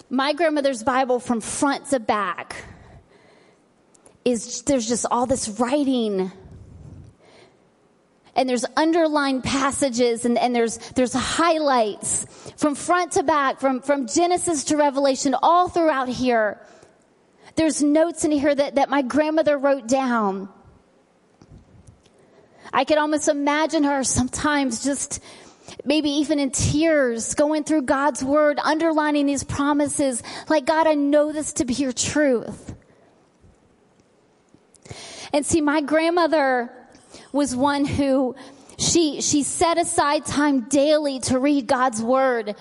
my 0.10 0.34
grandmother's 0.34 0.84
Bible 0.84 1.20
from 1.20 1.42
front 1.42 1.88
to 1.88 2.00
back 2.00 2.64
is 4.24 4.62
there's 4.64 4.88
just 4.88 5.06
all 5.12 5.26
this 5.26 5.50
writing 5.60 6.32
and 8.36 8.50
there's 8.50 8.65
underlined 8.76 9.43
passages 9.43 10.26
and, 10.26 10.38
and 10.38 10.56
there's, 10.56 10.78
there's 10.96 11.13
highlights 11.13 12.26
from 12.58 12.76
front 12.76 13.13
to 13.13 13.24
back, 13.24 13.60
from, 13.60 13.82
from 13.82 14.08
Genesis 14.08 14.65
to 14.65 14.78
Revelation, 14.78 15.36
all 15.41 15.69
throughout 15.69 16.10
here. 16.10 16.60
There's 17.56 17.84
notes 17.84 18.26
in 18.26 18.32
here 18.32 18.54
that, 18.54 18.76
that 18.76 18.89
my 18.89 19.04
grandmother 19.04 19.58
wrote 19.58 19.88
down. 19.88 20.50
I 22.72 22.86
could 22.86 22.98
almost 22.98 23.28
imagine 23.28 23.84
her 23.84 24.04
sometimes 24.04 24.84
just 24.84 25.22
maybe 25.86 26.10
even 26.10 26.39
in 26.39 26.50
tears 26.50 27.36
going 27.36 27.63
through 27.63 27.84
God's 27.84 28.24
word, 28.24 28.60
underlining 28.60 29.28
these 29.28 29.43
promises 29.43 30.24
like, 30.50 30.65
God, 30.65 30.88
I 30.88 30.96
know 30.96 31.32
this 31.32 31.54
to 31.54 31.65
be 31.65 31.74
your 31.74 31.91
truth. 31.91 32.76
And 35.32 35.46
see, 35.46 35.62
my 35.62 35.82
grandmother, 35.82 36.72
was 37.32 37.56
one 37.56 37.86
who 37.86 38.36
she, 38.78 39.21
she 39.21 39.43
set 39.43 39.78
aside 39.78 40.26
time 40.26 40.62
daily 40.62 41.19
to 41.21 41.39
read 41.39 41.67
God's 41.67 42.02
word. 42.02 42.56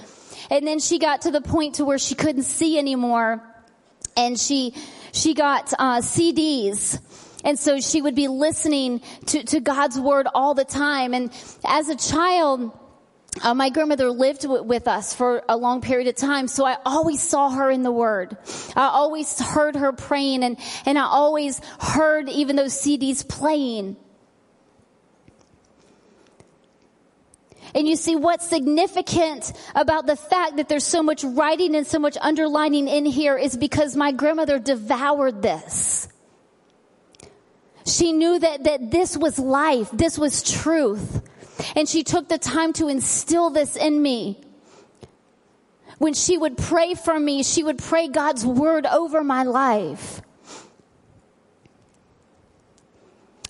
And 0.50 0.66
then 0.66 0.78
she 0.78 0.98
got 0.98 1.22
to 1.22 1.30
the 1.30 1.40
point 1.40 1.76
to 1.76 1.84
where 1.84 1.98
she 1.98 2.14
couldn't 2.14 2.44
see 2.44 2.78
anymore. 2.78 3.42
And 4.16 4.38
she, 4.38 4.74
she 5.12 5.34
got, 5.34 5.72
uh, 5.78 6.00
CDs. 6.00 7.00
And 7.44 7.58
so 7.58 7.80
she 7.80 8.00
would 8.00 8.14
be 8.14 8.28
listening 8.28 9.00
to, 9.26 9.42
to 9.44 9.60
God's 9.60 9.98
word 9.98 10.28
all 10.32 10.54
the 10.54 10.64
time. 10.64 11.14
And 11.14 11.32
as 11.64 11.88
a 11.88 11.96
child, 11.96 12.78
uh, 13.40 13.54
my 13.54 13.70
grandmother 13.70 14.10
lived 14.10 14.42
w- 14.42 14.62
with 14.62 14.86
us 14.86 15.14
for 15.14 15.42
a 15.48 15.56
long 15.56 15.80
period 15.80 16.06
of 16.06 16.14
time, 16.14 16.46
so 16.46 16.66
I 16.66 16.76
always 16.84 17.22
saw 17.22 17.48
her 17.50 17.70
in 17.70 17.82
the 17.82 17.90
Word. 17.90 18.36
I 18.76 18.88
always 18.88 19.40
heard 19.40 19.74
her 19.74 19.92
praying, 19.92 20.44
and, 20.44 20.58
and 20.84 20.98
I 20.98 21.04
always 21.04 21.58
heard 21.80 22.28
even 22.28 22.56
those 22.56 22.74
CDs 22.74 23.26
playing. 23.26 23.96
And 27.74 27.88
you 27.88 27.96
see 27.96 28.16
what's 28.16 28.46
significant 28.46 29.52
about 29.74 30.06
the 30.06 30.16
fact 30.16 30.56
that 30.56 30.68
there's 30.68 30.84
so 30.84 31.02
much 31.02 31.24
writing 31.24 31.74
and 31.74 31.86
so 31.86 31.98
much 31.98 32.18
underlining 32.20 32.86
in 32.88 33.06
here 33.06 33.36
is 33.36 33.56
because 33.56 33.96
my 33.96 34.12
grandmother 34.12 34.58
devoured 34.58 35.40
this. 35.40 36.08
She 37.86 38.12
knew 38.12 38.38
that, 38.38 38.64
that 38.64 38.90
this 38.90 39.16
was 39.16 39.38
life. 39.38 39.90
This 39.90 40.18
was 40.18 40.42
truth. 40.42 41.22
And 41.74 41.88
she 41.88 42.02
took 42.02 42.28
the 42.28 42.38
time 42.38 42.72
to 42.74 42.88
instill 42.88 43.50
this 43.50 43.76
in 43.76 44.00
me. 44.00 44.40
When 45.98 46.14
she 46.14 46.36
would 46.36 46.56
pray 46.56 46.94
for 46.94 47.18
me, 47.18 47.42
she 47.42 47.62
would 47.62 47.78
pray 47.78 48.08
God's 48.08 48.44
word 48.44 48.86
over 48.86 49.22
my 49.22 49.44
life. 49.44 50.20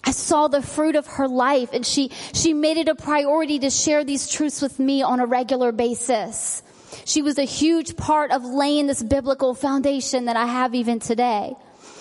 I 0.04 0.10
saw 0.10 0.48
the 0.48 0.62
fruit 0.62 0.96
of 0.96 1.06
her 1.06 1.28
life 1.28 1.70
and 1.72 1.86
she, 1.86 2.10
she 2.32 2.54
made 2.54 2.76
it 2.76 2.88
a 2.88 2.94
priority 2.94 3.58
to 3.60 3.70
share 3.70 4.04
these 4.04 4.28
truths 4.28 4.60
with 4.60 4.78
me 4.78 5.02
on 5.02 5.20
a 5.20 5.26
regular 5.26 5.72
basis. 5.72 6.62
She 7.04 7.22
was 7.22 7.38
a 7.38 7.44
huge 7.44 7.96
part 7.96 8.30
of 8.30 8.44
laying 8.44 8.86
this 8.86 9.02
biblical 9.02 9.54
foundation 9.54 10.26
that 10.26 10.36
I 10.36 10.46
have 10.46 10.74
even 10.74 10.98
today. 10.98 11.54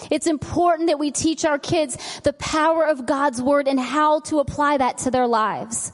It's 0.09 0.27
important 0.27 0.87
that 0.87 0.99
we 0.99 1.11
teach 1.11 1.45
our 1.45 1.59
kids 1.59 1.97
the 2.21 2.33
power 2.33 2.85
of 2.85 3.05
God's 3.05 3.41
word 3.41 3.67
and 3.67 3.79
how 3.79 4.21
to 4.21 4.39
apply 4.39 4.77
that 4.77 4.99
to 4.99 5.11
their 5.11 5.27
lives. 5.27 5.91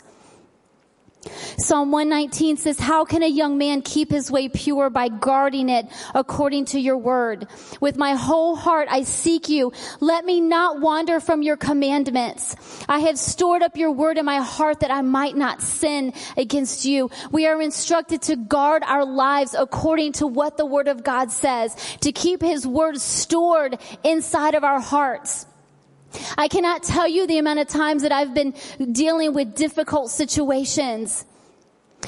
Psalm 1.57 1.91
119 1.91 2.57
says, 2.57 2.79
how 2.79 3.05
can 3.05 3.23
a 3.23 3.27
young 3.27 3.57
man 3.57 3.81
keep 3.81 4.11
his 4.11 4.31
way 4.31 4.49
pure 4.49 4.89
by 4.89 5.09
guarding 5.09 5.69
it 5.69 5.85
according 6.13 6.65
to 6.65 6.79
your 6.79 6.97
word? 6.97 7.47
With 7.79 7.97
my 7.97 8.13
whole 8.13 8.55
heart 8.55 8.87
I 8.89 9.03
seek 9.03 9.49
you. 9.49 9.71
Let 9.99 10.25
me 10.25 10.41
not 10.41 10.79
wander 10.79 11.19
from 11.19 11.41
your 11.41 11.57
commandments. 11.57 12.55
I 12.87 12.99
have 12.99 13.17
stored 13.17 13.63
up 13.63 13.77
your 13.77 13.91
word 13.91 14.17
in 14.17 14.25
my 14.25 14.37
heart 14.37 14.81
that 14.81 14.91
I 14.91 15.01
might 15.01 15.35
not 15.35 15.61
sin 15.61 16.13
against 16.35 16.85
you. 16.85 17.09
We 17.31 17.47
are 17.47 17.61
instructed 17.61 18.21
to 18.23 18.35
guard 18.35 18.83
our 18.85 19.05
lives 19.05 19.55
according 19.57 20.13
to 20.13 20.27
what 20.27 20.57
the 20.57 20.65
word 20.65 20.87
of 20.87 21.03
God 21.03 21.31
says, 21.31 21.75
to 22.01 22.11
keep 22.11 22.41
his 22.41 22.65
word 22.65 22.99
stored 22.99 23.77
inside 24.03 24.55
of 24.55 24.63
our 24.63 24.79
hearts. 24.79 25.45
I 26.37 26.47
cannot 26.47 26.83
tell 26.83 27.07
you 27.07 27.27
the 27.27 27.37
amount 27.37 27.59
of 27.59 27.67
times 27.67 28.03
that 28.03 28.11
I've 28.11 28.33
been 28.33 28.53
dealing 28.91 29.33
with 29.33 29.55
difficult 29.55 30.11
situations. 30.11 31.25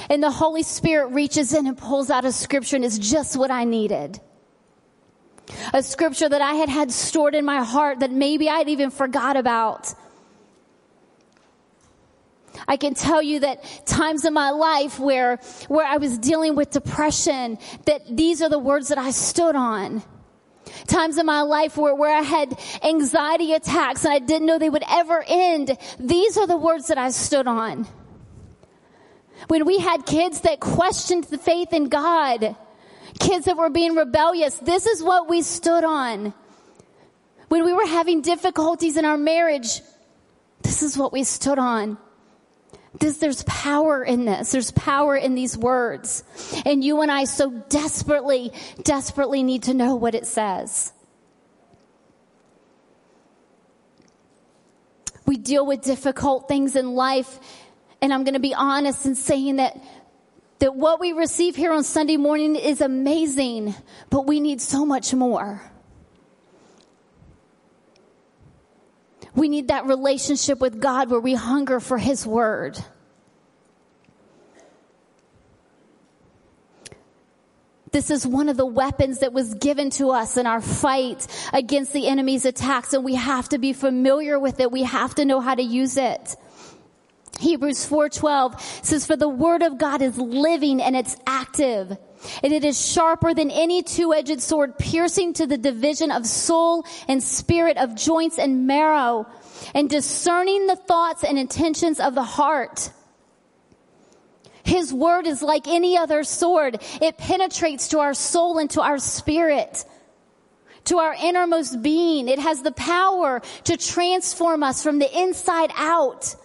And 0.10 0.24
the 0.24 0.32
Holy 0.32 0.64
Spirit 0.64 1.08
reaches 1.08 1.54
in 1.54 1.68
and 1.68 1.78
pulls 1.78 2.10
out 2.10 2.26
a 2.26 2.32
scripture 2.32 2.76
and 2.76 2.86
it's 2.86 2.98
just 2.98 3.36
what 3.38 3.52
I 3.52 3.64
needed. 3.64 4.20
A 5.74 5.82
scripture 5.82 6.30
that 6.30 6.42
I 6.42 6.54
had 6.54 6.70
had 6.70 6.92
stored 6.92 7.34
in 7.36 7.44
my 7.44 7.64
heart 7.64 8.00
that 8.00 8.12
maybe 8.12 8.50
I'd 8.50 8.70
even 8.70 8.92
forgot 8.92 9.36
about. 9.36 9.94
I 12.68 12.78
can 12.78 12.94
tell 12.94 13.22
you 13.22 13.40
that 13.40 13.64
times 13.86 14.26
in 14.26 14.34
my 14.34 14.52
life 14.52 15.00
where, 15.00 15.38
where 15.68 15.86
I 15.86 15.98
was 15.98 16.18
dealing 16.18 16.56
with 16.56 16.72
depression, 16.72 17.58
that 17.86 18.02
these 18.16 18.42
are 18.42 18.50
the 18.50 18.60
words 18.60 18.90
that 18.90 18.98
I 18.98 19.12
stood 19.12 19.56
on. 19.56 20.04
Times 20.88 21.18
in 21.18 21.26
my 21.26 21.42
life 21.42 21.78
where, 21.78 21.96
where 21.96 22.16
I 22.16 22.22
had 22.22 22.58
anxiety 22.84 23.54
attacks 23.54 24.06
and 24.06 24.14
I 24.14 24.20
didn't 24.20 24.48
know 24.48 24.58
they 24.58 24.70
would 24.70 24.84
ever 24.90 25.24
end. 25.28 25.78
These 26.00 26.38
are 26.38 26.48
the 26.48 26.58
words 26.58 26.88
that 26.88 26.98
I 26.98 27.12
stood 27.12 27.48
on. 27.48 27.88
When 29.48 29.66
we 29.66 29.80
had 29.80 30.06
kids 30.06 30.42
that 30.42 30.60
questioned 30.60 31.26
the 31.26 31.38
faith 31.38 31.74
in 31.74 31.90
God, 31.90 32.56
kids 33.20 33.46
that 33.46 33.58
were 33.58 33.70
being 33.70 33.96
rebellious, 33.96 34.56
this 34.56 34.86
is 34.86 35.02
what 35.02 35.30
we 35.30 35.42
stood 35.42 35.84
on. 35.84 36.34
When 37.48 37.66
we 37.66 37.74
were 37.74 37.88
having 37.88 38.22
difficulties 38.22 38.98
in 38.98 39.06
our 39.06 39.18
marriage, 39.18 39.82
this 40.62 40.84
is 40.84 40.98
what 40.98 41.12
we 41.12 41.24
stood 41.24 41.58
on. 41.58 41.98
This, 42.98 43.18
there's 43.18 43.44
power 43.44 44.04
in 44.04 44.26
this. 44.26 44.52
There's 44.52 44.72
power 44.72 45.16
in 45.16 45.36
these 45.36 45.58
words. 45.58 46.24
And 46.66 46.84
you 46.84 47.02
and 47.02 47.12
I 47.12 47.26
so 47.26 47.52
desperately, 47.70 48.52
desperately 48.84 49.44
need 49.44 49.64
to 49.64 49.74
know 49.74 49.96
what 49.96 50.16
it 50.16 50.26
says. 50.26 50.92
We 55.26 55.38
deal 55.38 55.66
with 55.66 55.84
difficult 55.84 56.48
things 56.48 56.76
in 56.76 56.96
life. 56.96 57.40
And 58.02 58.12
I'm 58.12 58.24
going 58.24 58.34
to 58.34 58.40
be 58.40 58.56
honest 58.56 59.06
in 59.06 59.14
saying 59.14 59.58
that, 59.58 59.80
that 60.58 60.76
what 60.76 61.00
we 61.00 61.12
receive 61.12 61.56
here 61.56 61.72
on 61.72 61.84
Sunday 61.84 62.18
morning 62.18 62.56
is 62.56 62.82
amazing, 62.82 63.76
but 64.10 64.26
we 64.26 64.40
need 64.40 64.62
so 64.62 64.86
much 64.86 65.14
more. 65.14 65.69
We 69.40 69.48
need 69.48 69.70
that 69.70 69.86
relationship 69.86 70.60
with 70.60 70.82
God 70.82 71.10
where 71.10 71.20
we 71.22 71.34
hunger 71.34 71.80
for 71.80 71.98
His 71.98 72.28
Word. 72.28 72.78
This 77.94 78.12
is 78.12 78.28
one 78.28 78.50
of 78.50 78.58
the 78.58 78.66
weapons 78.66 79.20
that 79.20 79.32
was 79.32 79.54
given 79.54 79.92
to 79.92 80.10
us 80.10 80.36
in 80.36 80.46
our 80.46 80.60
fight 80.60 81.26
against 81.54 81.94
the 81.94 82.10
enemy's 82.10 82.44
attacks, 82.44 82.92
and 82.92 83.06
we 83.06 83.16
have 83.16 83.48
to 83.50 83.60
be 83.60 83.72
familiar 83.72 84.38
with 84.38 84.60
it. 84.60 84.74
We 84.74 84.84
have 84.84 85.16
to 85.16 85.24
know 85.24 85.40
how 85.40 85.56
to 85.56 85.64
use 85.64 85.96
it. 85.96 86.36
Hebrews 87.40 87.86
4:12 87.86 88.86
says 88.86 89.06
for 89.06 89.16
the 89.16 89.30
word 89.30 89.64
of 89.64 89.78
God 89.78 90.02
is 90.02 90.18
living 90.18 90.82
and 90.82 90.98
it's 90.98 91.16
active 91.26 91.98
and 92.44 92.54
it 92.54 92.64
is 92.64 92.80
sharper 92.80 93.34
than 93.34 93.52
any 93.52 93.84
two-edged 93.84 94.42
sword 94.42 94.78
piercing 94.78 95.34
to 95.34 95.48
the 95.48 95.58
division 95.58 96.12
of 96.12 96.26
soul 96.26 96.86
and 97.08 97.24
spirit 97.24 97.78
of 97.78 97.96
joints 97.96 98.38
and 98.38 98.68
marrow 98.68 99.26
and 99.74 99.90
discerning 99.90 100.68
the 100.68 100.76
thoughts 100.76 101.24
and 101.24 101.38
intentions 101.38 102.00
of 102.00 102.16
the 102.16 102.24
heart. 102.24 102.92
His 104.64 104.94
word 104.94 105.26
is 105.28 105.42
like 105.42 105.68
any 105.68 105.98
other 105.98 106.24
sword. 106.24 106.82
It 107.02 107.18
penetrates 107.18 107.90
to 107.90 108.00
our 108.00 108.14
soul 108.14 108.60
and 108.60 108.70
to 108.72 108.82
our 108.82 109.00
spirit 109.00 109.86
to 110.86 110.98
our 110.98 111.16
innermost 111.22 111.82
being. 111.82 112.28
It 112.28 112.40
has 112.40 112.62
the 112.64 112.72
power 112.72 113.42
to 113.66 113.78
transform 113.78 114.64
us 114.64 114.84
from 114.84 115.00
the 115.00 115.20
inside 115.20 115.72
out. 115.76 116.36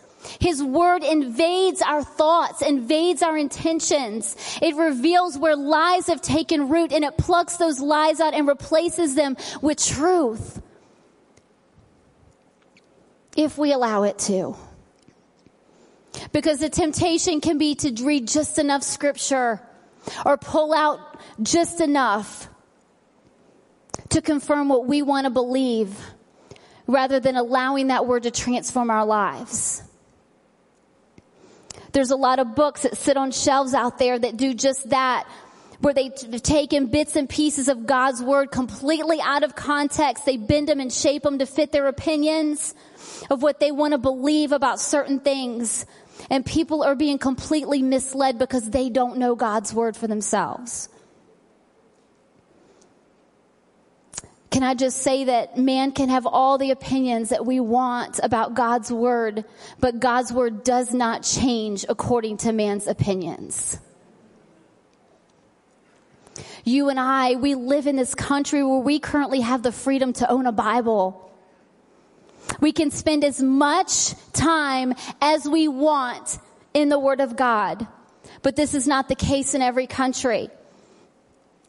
His 0.40 0.62
word 0.62 1.02
invades 1.02 1.82
our 1.82 2.02
thoughts, 2.02 2.62
invades 2.62 3.22
our 3.22 3.36
intentions. 3.36 4.36
It 4.62 4.74
reveals 4.76 5.38
where 5.38 5.56
lies 5.56 6.06
have 6.06 6.20
taken 6.20 6.68
root 6.68 6.92
and 6.92 7.04
it 7.04 7.16
plucks 7.16 7.56
those 7.56 7.80
lies 7.80 8.20
out 8.20 8.34
and 8.34 8.48
replaces 8.48 9.14
them 9.14 9.36
with 9.60 9.78
truth. 9.78 10.60
If 13.36 13.58
we 13.58 13.72
allow 13.72 14.04
it 14.04 14.18
to. 14.20 14.56
Because 16.32 16.60
the 16.60 16.70
temptation 16.70 17.40
can 17.40 17.58
be 17.58 17.74
to 17.76 18.04
read 18.04 18.28
just 18.28 18.58
enough 18.58 18.82
scripture 18.82 19.60
or 20.24 20.36
pull 20.36 20.72
out 20.72 21.00
just 21.42 21.80
enough 21.80 22.48
to 24.10 24.22
confirm 24.22 24.68
what 24.68 24.86
we 24.86 25.02
want 25.02 25.24
to 25.24 25.30
believe 25.30 25.96
rather 26.86 27.18
than 27.18 27.36
allowing 27.36 27.88
that 27.88 28.06
word 28.06 28.24
to 28.24 28.30
transform 28.30 28.90
our 28.90 29.04
lives. 29.04 29.82
There's 31.94 32.10
a 32.10 32.16
lot 32.16 32.40
of 32.40 32.56
books 32.56 32.82
that 32.82 32.96
sit 32.98 33.16
on 33.16 33.30
shelves 33.30 33.72
out 33.72 33.98
there 33.98 34.18
that 34.18 34.36
do 34.36 34.52
just 34.52 34.90
that, 34.90 35.28
where 35.78 35.94
they 35.94 36.08
t- 36.08 36.40
take 36.40 36.72
in 36.72 36.86
bits 36.86 37.14
and 37.14 37.28
pieces 37.28 37.68
of 37.68 37.86
God's 37.86 38.20
word 38.20 38.50
completely 38.50 39.20
out 39.20 39.44
of 39.44 39.54
context. 39.54 40.26
They 40.26 40.36
bend 40.36 40.68
them 40.68 40.80
and 40.80 40.92
shape 40.92 41.22
them 41.22 41.38
to 41.38 41.46
fit 41.46 41.70
their 41.70 41.86
opinions 41.86 42.74
of 43.30 43.44
what 43.44 43.60
they 43.60 43.70
want 43.70 43.92
to 43.92 43.98
believe 43.98 44.50
about 44.50 44.80
certain 44.80 45.20
things. 45.20 45.86
And 46.30 46.44
people 46.44 46.82
are 46.82 46.96
being 46.96 47.18
completely 47.18 47.80
misled 47.80 48.40
because 48.40 48.68
they 48.68 48.88
don't 48.90 49.18
know 49.18 49.36
God's 49.36 49.72
word 49.72 49.96
for 49.96 50.08
themselves. 50.08 50.88
Can 54.54 54.62
I 54.62 54.74
just 54.74 54.98
say 54.98 55.24
that 55.24 55.58
man 55.58 55.90
can 55.90 56.10
have 56.10 56.26
all 56.26 56.58
the 56.58 56.70
opinions 56.70 57.30
that 57.30 57.44
we 57.44 57.58
want 57.58 58.20
about 58.22 58.54
God's 58.54 58.92
word, 58.92 59.44
but 59.80 59.98
God's 59.98 60.32
word 60.32 60.62
does 60.62 60.94
not 60.94 61.24
change 61.24 61.84
according 61.88 62.36
to 62.36 62.52
man's 62.52 62.86
opinions. 62.86 63.76
You 66.62 66.88
and 66.88 67.00
I, 67.00 67.34
we 67.34 67.56
live 67.56 67.88
in 67.88 67.96
this 67.96 68.14
country 68.14 68.62
where 68.62 68.78
we 68.78 69.00
currently 69.00 69.40
have 69.40 69.64
the 69.64 69.72
freedom 69.72 70.12
to 70.12 70.30
own 70.30 70.46
a 70.46 70.52
Bible. 70.52 71.32
We 72.60 72.70
can 72.70 72.92
spend 72.92 73.24
as 73.24 73.42
much 73.42 74.14
time 74.32 74.94
as 75.20 75.48
we 75.48 75.66
want 75.66 76.38
in 76.72 76.90
the 76.90 76.98
Word 77.00 77.18
of 77.18 77.34
God. 77.34 77.88
But 78.42 78.54
this 78.54 78.72
is 78.72 78.86
not 78.86 79.08
the 79.08 79.16
case 79.16 79.54
in 79.54 79.62
every 79.62 79.88
country. 79.88 80.48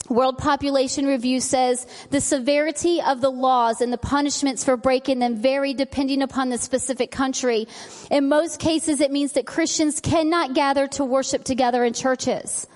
World 0.10 0.38
Population 0.38 1.06
Review 1.06 1.40
says 1.40 1.88
the 2.12 2.22
severity 2.22 3.02
of 3.02 3.22
the 3.22 3.32
laws 3.32 3.82
and 3.82 3.92
the 3.92 3.98
punishments 3.98 4.64
for 4.64 4.78
breaking 4.78 5.20
them 5.20 5.36
vary 5.36 5.74
depending 5.74 6.22
upon 6.22 6.50
the 6.50 6.58
specific 6.58 7.10
country. 7.10 7.68
In 8.12 8.30
most 8.30 8.60
cases, 8.60 9.02
it 9.02 9.12
means 9.12 9.34
that 9.34 9.48
Christians 9.48 10.00
cannot 10.00 10.54
gather 10.54 10.88
to 10.90 11.04
worship 11.04 11.44
together 11.44 11.84
in 11.84 11.94
churches 11.94 12.68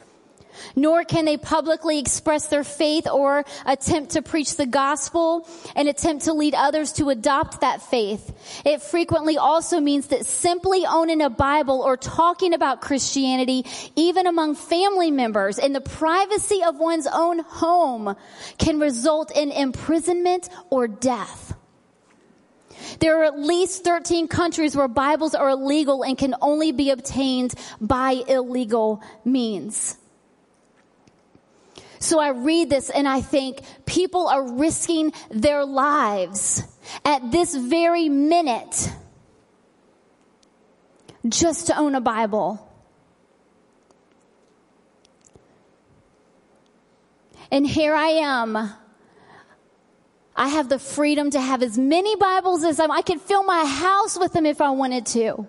nor 0.75 1.03
can 1.03 1.25
they 1.25 1.37
publicly 1.37 1.99
express 1.99 2.47
their 2.47 2.63
faith 2.63 3.07
or 3.07 3.45
attempt 3.65 4.11
to 4.11 4.21
preach 4.21 4.55
the 4.55 4.65
gospel 4.65 5.47
and 5.75 5.87
attempt 5.87 6.25
to 6.25 6.33
lead 6.33 6.53
others 6.55 6.93
to 6.93 7.09
adopt 7.09 7.61
that 7.61 7.81
faith. 7.81 8.61
It 8.65 8.81
frequently 8.81 9.37
also 9.37 9.79
means 9.79 10.07
that 10.07 10.25
simply 10.25 10.85
owning 10.85 11.21
a 11.21 11.29
Bible 11.29 11.81
or 11.81 11.97
talking 11.97 12.53
about 12.53 12.81
Christianity, 12.81 13.65
even 13.95 14.27
among 14.27 14.55
family 14.55 15.11
members 15.11 15.59
in 15.59 15.73
the 15.73 15.81
privacy 15.81 16.63
of 16.63 16.79
one's 16.79 17.07
own 17.07 17.39
home, 17.39 18.15
can 18.57 18.79
result 18.79 19.31
in 19.35 19.51
imprisonment 19.51 20.49
or 20.69 20.87
death. 20.87 21.55
There 22.99 23.21
are 23.21 23.23
at 23.25 23.39
least 23.39 23.83
13 23.83 24.27
countries 24.27 24.75
where 24.75 24.87
Bibles 24.87 25.35
are 25.35 25.49
illegal 25.49 26.03
and 26.03 26.17
can 26.17 26.35
only 26.41 26.71
be 26.71 26.89
obtained 26.89 27.53
by 27.79 28.23
illegal 28.27 29.01
means. 29.25 29.98
So 31.99 32.19
I 32.19 32.29
read 32.29 32.69
this 32.69 32.89
and 32.89 33.07
I 33.07 33.21
think 33.21 33.61
people 33.85 34.27
are 34.27 34.53
risking 34.53 35.13
their 35.29 35.65
lives 35.65 36.63
at 37.03 37.31
this 37.31 37.53
very 37.53 38.07
minute 38.09 38.89
just 41.27 41.67
to 41.67 41.77
own 41.77 41.95
a 41.95 42.01
Bible. 42.01 42.65
And 47.51 47.67
here 47.67 47.93
I 47.93 48.07
am. 48.07 48.73
I 50.35 50.47
have 50.47 50.69
the 50.69 50.79
freedom 50.79 51.31
to 51.31 51.41
have 51.41 51.61
as 51.61 51.77
many 51.77 52.15
Bibles 52.15 52.63
as 52.63 52.79
I'm, 52.79 52.91
I 52.91 53.01
could 53.01 53.19
fill 53.19 53.43
my 53.43 53.65
house 53.65 54.17
with 54.17 54.31
them 54.31 54.45
if 54.45 54.61
I 54.61 54.69
wanted 54.69 55.05
to. 55.07 55.47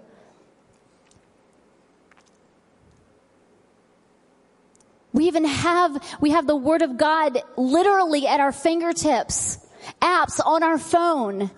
Even 5.31 5.45
have, 5.45 6.19
we 6.21 6.31
have 6.31 6.49
the 6.49 6.57
Word 6.57 6.83
of 6.83 6.97
God 6.97 7.41
literally 7.57 8.27
at 8.27 8.41
our 8.41 8.51
fingertips, 8.51 9.59
apps 10.03 10.45
on 10.45 10.65
our 10.65 10.77
phone. 10.77 11.53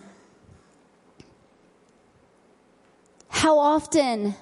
How 3.31 3.59
often 3.59 4.35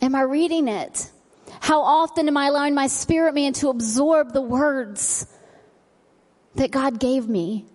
am 0.00 0.14
I 0.14 0.22
reading 0.22 0.66
it? 0.66 1.10
How 1.60 1.82
often 1.82 2.26
am 2.26 2.38
I 2.38 2.46
allowing 2.46 2.74
my 2.74 2.86
spirit 2.86 3.34
man 3.34 3.52
to 3.54 3.68
absorb 3.68 4.32
the 4.32 4.40
words 4.40 5.26
that 6.54 6.70
God 6.70 6.98
gave 6.98 7.28
me? 7.28 7.66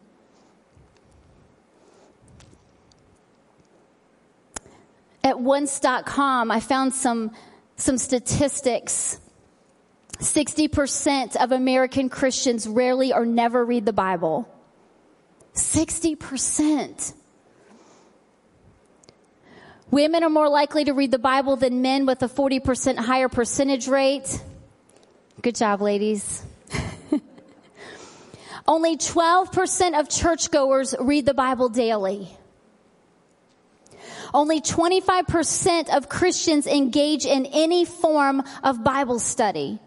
At 5.23 5.39
once.com, 5.39 6.49
I 6.49 6.59
found 6.59 6.95
some, 6.95 7.31
some 7.75 7.99
statistics 7.99 9.19
60% 10.23 11.35
of 11.35 11.51
American 11.51 12.09
Christians 12.09 12.67
rarely 12.67 13.13
or 13.13 13.25
never 13.25 13.63
read 13.63 13.85
the 13.85 13.93
Bible. 13.93 14.47
60%. 15.53 17.13
Women 19.91 20.23
are 20.23 20.29
more 20.29 20.49
likely 20.49 20.85
to 20.85 20.93
read 20.93 21.11
the 21.11 21.19
Bible 21.19 21.55
than 21.55 21.83
men 21.83 22.07
with 22.07 22.23
a 22.23 22.27
40% 22.27 22.97
higher 22.97 23.29
percentage 23.29 23.87
rate. 23.87 24.41
Good 25.41 25.55
job, 25.55 25.81
ladies. 25.81 26.43
Only 28.67 28.97
12% 28.97 29.99
of 29.99 30.09
churchgoers 30.09 30.95
read 30.99 31.25
the 31.25 31.33
Bible 31.35 31.69
daily. 31.69 32.27
Only 34.33 34.61
25% 34.61 35.95
of 35.95 36.09
Christians 36.09 36.65
engage 36.65 37.25
in 37.25 37.45
any 37.45 37.85
form 37.85 38.41
of 38.63 38.83
Bible 38.83 39.19
study. 39.19 39.79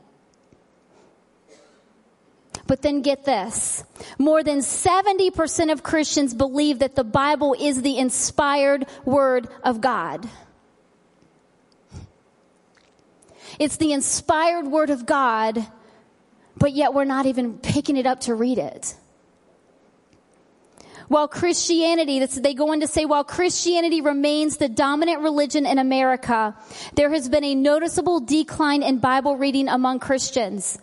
But 2.67 2.83
then 2.83 3.03
get 3.03 3.25
this. 3.25 3.85
More 4.19 4.43
than 4.43 4.59
70% 4.59 5.73
of 5.73 5.83
Christians 5.83 6.35
believe 6.35 6.81
that 6.81 6.97
the 6.97 7.05
Bible 7.05 7.55
is 7.59 7.83
the 7.83 7.99
inspired 7.99 8.87
word 9.05 9.49
of 9.63 9.81
God. 9.81 10.29
It's 13.59 13.77
the 13.77 13.93
inspired 13.93 14.67
word 14.67 14.91
of 14.91 15.07
God, 15.07 15.65
but 16.57 16.73
yet 16.73 16.93
we're 16.93 17.05
not 17.05 17.27
even 17.27 17.59
picking 17.59 17.97
it 17.97 18.07
up 18.07 18.21
to 18.23 18.35
read 18.35 18.59
it. 18.59 18.95
While 21.09 21.29
Christianity, 21.29 22.25
they 22.27 22.55
go 22.55 22.73
on 22.73 22.81
to 22.81 22.89
say, 22.89 23.05
while 23.05 23.23
Christianity 23.23 24.01
remains 24.01 24.57
the 24.57 24.69
dominant 24.69 25.21
religion 25.21 25.65
in 25.65 25.79
America, 25.79 26.57
there 26.95 27.11
has 27.11 27.29
been 27.29 27.45
a 27.45 27.55
noticeable 27.55 28.19
decline 28.19 28.83
in 28.83 28.99
Bible 28.99 29.37
reading 29.37 29.69
among 29.69 30.01
Christians. 30.01 30.79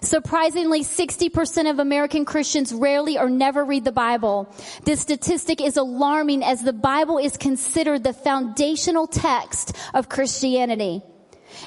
Surprisingly, 0.00 0.82
60% 0.82 1.70
of 1.70 1.78
American 1.78 2.24
Christians 2.24 2.72
rarely 2.72 3.18
or 3.18 3.28
never 3.28 3.64
read 3.64 3.84
the 3.84 3.92
Bible. 3.92 4.52
This 4.84 5.00
statistic 5.00 5.60
is 5.60 5.76
alarming 5.76 6.42
as 6.42 6.62
the 6.62 6.72
Bible 6.72 7.18
is 7.18 7.36
considered 7.36 8.04
the 8.04 8.12
foundational 8.12 9.06
text 9.06 9.76
of 9.94 10.08
Christianity. 10.08 11.02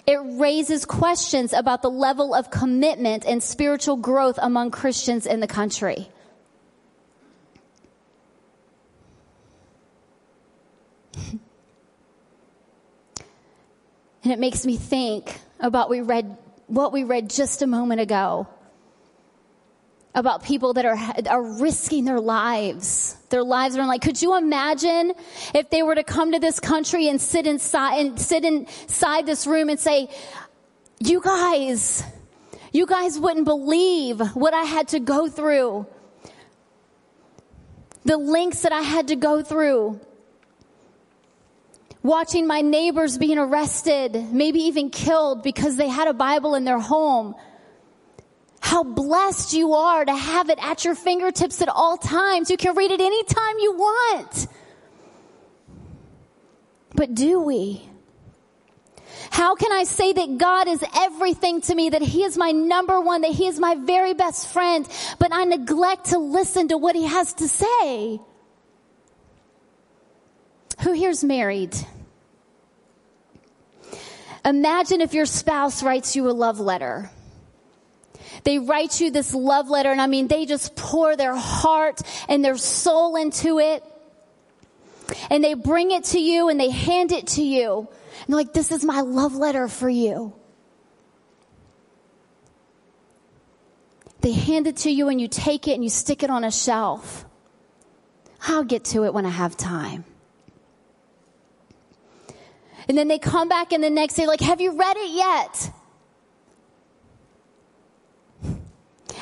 It 0.07 0.19
raises 0.39 0.85
questions 0.85 1.53
about 1.53 1.81
the 1.81 1.89
level 1.89 2.33
of 2.33 2.49
commitment 2.49 3.25
and 3.25 3.41
spiritual 3.41 3.97
growth 3.97 4.39
among 4.41 4.71
Christians 4.71 5.25
in 5.25 5.39
the 5.39 5.47
country. 5.47 6.09
And 14.25 14.33
it 14.33 14.39
makes 14.39 14.65
me 14.65 14.75
think 14.75 15.39
about 15.59 15.87
we 15.87 16.01
read 16.01 16.35
what 16.67 16.91
we 16.91 17.03
read 17.03 17.29
just 17.29 17.61
a 17.61 17.67
moment 17.67 18.01
ago 18.01 18.47
about 20.15 20.43
people 20.43 20.73
that 20.73 20.85
are, 20.85 20.97
are 21.29 21.43
risking 21.59 22.05
their 22.05 22.21
lives. 22.21 23.17
Their 23.29 23.43
lives 23.43 23.75
are 23.75 23.85
like, 23.85 24.01
could 24.01 24.21
you 24.21 24.37
imagine 24.37 25.13
if 25.53 25.69
they 25.69 25.83
were 25.83 25.95
to 25.95 26.03
come 26.03 26.31
to 26.31 26.39
this 26.39 26.59
country 26.59 27.09
and 27.09 27.19
sit 27.19 27.45
inside 27.45 27.99
and 27.99 28.19
sit 28.19 28.45
inside 28.45 29.25
this 29.25 29.45
room 29.45 29.69
and 29.69 29.77
say, 29.77 30.09
you 30.99 31.19
guys, 31.21 32.01
you 32.71 32.85
guys 32.85 33.19
wouldn't 33.19 33.45
believe 33.45 34.21
what 34.35 34.53
I 34.53 34.63
had 34.63 34.87
to 34.89 34.99
go 34.99 35.27
through. 35.27 35.85
The 38.05 38.17
links 38.17 38.61
that 38.61 38.71
I 38.71 38.81
had 38.81 39.09
to 39.09 39.17
go 39.17 39.43
through 39.43 39.99
watching 42.05 42.45
my 42.45 42.61
neighbors 42.61 43.17
being 43.17 43.39
arrested, 43.39 44.31
maybe 44.31 44.59
even 44.59 44.89
killed 44.89 45.41
because 45.41 45.75
they 45.75 45.89
had 45.89 46.07
a 46.07 46.13
Bible 46.13 46.53
in 46.53 46.63
their 46.63 46.79
home. 46.79 47.35
How 48.61 48.83
blessed 48.83 49.53
you 49.53 49.73
are 49.73 50.05
to 50.05 50.15
have 50.15 50.49
it 50.49 50.59
at 50.61 50.85
your 50.85 50.95
fingertips 50.95 51.61
at 51.61 51.69
all 51.69 51.97
times. 51.97 52.49
You 52.49 52.57
can 52.57 52.75
read 52.75 52.91
it 52.91 53.01
anytime 53.01 53.59
you 53.59 53.73
want. 53.73 54.47
But 56.95 57.13
do 57.15 57.41
we? 57.41 57.89
How 59.31 59.55
can 59.55 59.71
I 59.71 59.83
say 59.83 60.13
that 60.13 60.37
God 60.37 60.67
is 60.67 60.83
everything 60.95 61.61
to 61.61 61.75
me, 61.75 61.89
that 61.89 62.01
He 62.01 62.23
is 62.23 62.37
my 62.37 62.51
number 62.51 63.01
one, 63.01 63.21
that 63.21 63.31
He 63.31 63.47
is 63.47 63.59
my 63.59 63.75
very 63.75 64.13
best 64.13 64.47
friend, 64.47 64.87
but 65.19 65.33
I 65.33 65.43
neglect 65.45 66.05
to 66.07 66.19
listen 66.19 66.67
to 66.69 66.77
what 66.77 66.95
He 66.95 67.05
has 67.05 67.33
to 67.33 67.47
say? 67.47 68.19
Who 70.81 70.93
here's 70.93 71.23
married? 71.23 71.75
Imagine 74.45 75.01
if 75.01 75.15
your 75.15 75.25
spouse 75.25 75.81
writes 75.81 76.15
you 76.15 76.29
a 76.29 76.31
love 76.31 76.59
letter. 76.59 77.09
They 78.43 78.59
write 78.59 79.01
you 79.01 79.09
this 79.09 79.33
love 79.33 79.69
letter, 79.69 79.91
and 79.91 79.99
I 79.99 80.05
mean, 80.05 80.27
they 80.27 80.45
just 80.45 80.75
pour 80.75 81.15
their 81.15 81.35
heart 81.35 82.01
and 82.29 82.45
their 82.45 82.57
soul 82.57 83.15
into 83.15 83.57
it. 83.57 83.83
And 85.31 85.43
they 85.43 85.55
bring 85.55 85.91
it 85.91 86.05
to 86.05 86.19
you 86.19 86.49
and 86.49 86.59
they 86.59 86.69
hand 86.69 87.11
it 87.11 87.27
to 87.27 87.43
you. 87.43 87.79
And 87.79 88.27
they're 88.27 88.37
like, 88.37 88.53
this 88.53 88.71
is 88.71 88.83
my 88.83 89.01
love 89.01 89.35
letter 89.35 89.67
for 89.67 89.89
you. 89.89 90.33
They 94.21 94.31
hand 94.31 94.65
it 94.65 94.77
to 94.77 94.89
you 94.89 95.09
and 95.09 95.21
you 95.21 95.27
take 95.27 95.67
it 95.67 95.73
and 95.73 95.83
you 95.83 95.89
stick 95.91 96.23
it 96.23 96.31
on 96.31 96.43
a 96.43 96.51
shelf. 96.51 97.25
I'll 98.41 98.63
get 98.63 98.85
to 98.85 99.05
it 99.05 99.13
when 99.13 99.25
I 99.25 99.29
have 99.29 99.55
time. 99.55 100.05
And 102.87 102.97
then 102.97 103.07
they 103.07 103.19
come 103.19 103.49
back 103.49 103.71
in 103.71 103.81
the 103.81 103.89
next 103.89 104.15
day 104.15 104.27
like, 104.27 104.41
have 104.41 104.61
you 104.61 104.77
read 104.77 104.97
it 104.97 105.11
yet? 105.11 105.71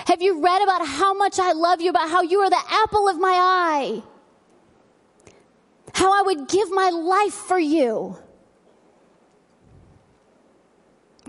Have 0.07 0.21
you 0.21 0.43
read 0.43 0.61
about 0.61 0.85
how 0.85 1.13
much 1.13 1.39
I 1.39 1.53
love 1.53 1.81
you, 1.81 1.89
about 1.89 2.09
how 2.09 2.21
you 2.21 2.39
are 2.39 2.49
the 2.49 2.61
apple 2.69 3.07
of 3.07 3.19
my 3.19 3.31
eye? 3.31 4.03
How 5.93 6.19
I 6.19 6.23
would 6.23 6.49
give 6.49 6.69
my 6.71 6.89
life 6.89 7.33
for 7.33 7.57
you. 7.57 8.17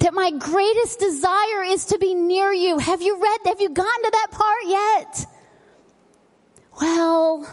that 0.04 0.12
my 0.12 0.30
greatest 0.30 0.98
desire 0.98 1.62
is 1.64 1.86
to 1.86 1.98
be 1.98 2.14
near 2.14 2.52
you. 2.52 2.76
Have 2.76 3.00
you 3.00 3.20
read, 3.20 3.40
have 3.46 3.60
you 3.60 3.70
gotten 3.70 4.02
to 4.04 4.10
that 4.10 4.28
part 4.30 4.64
yet? 4.66 5.26
Well, 6.78 7.48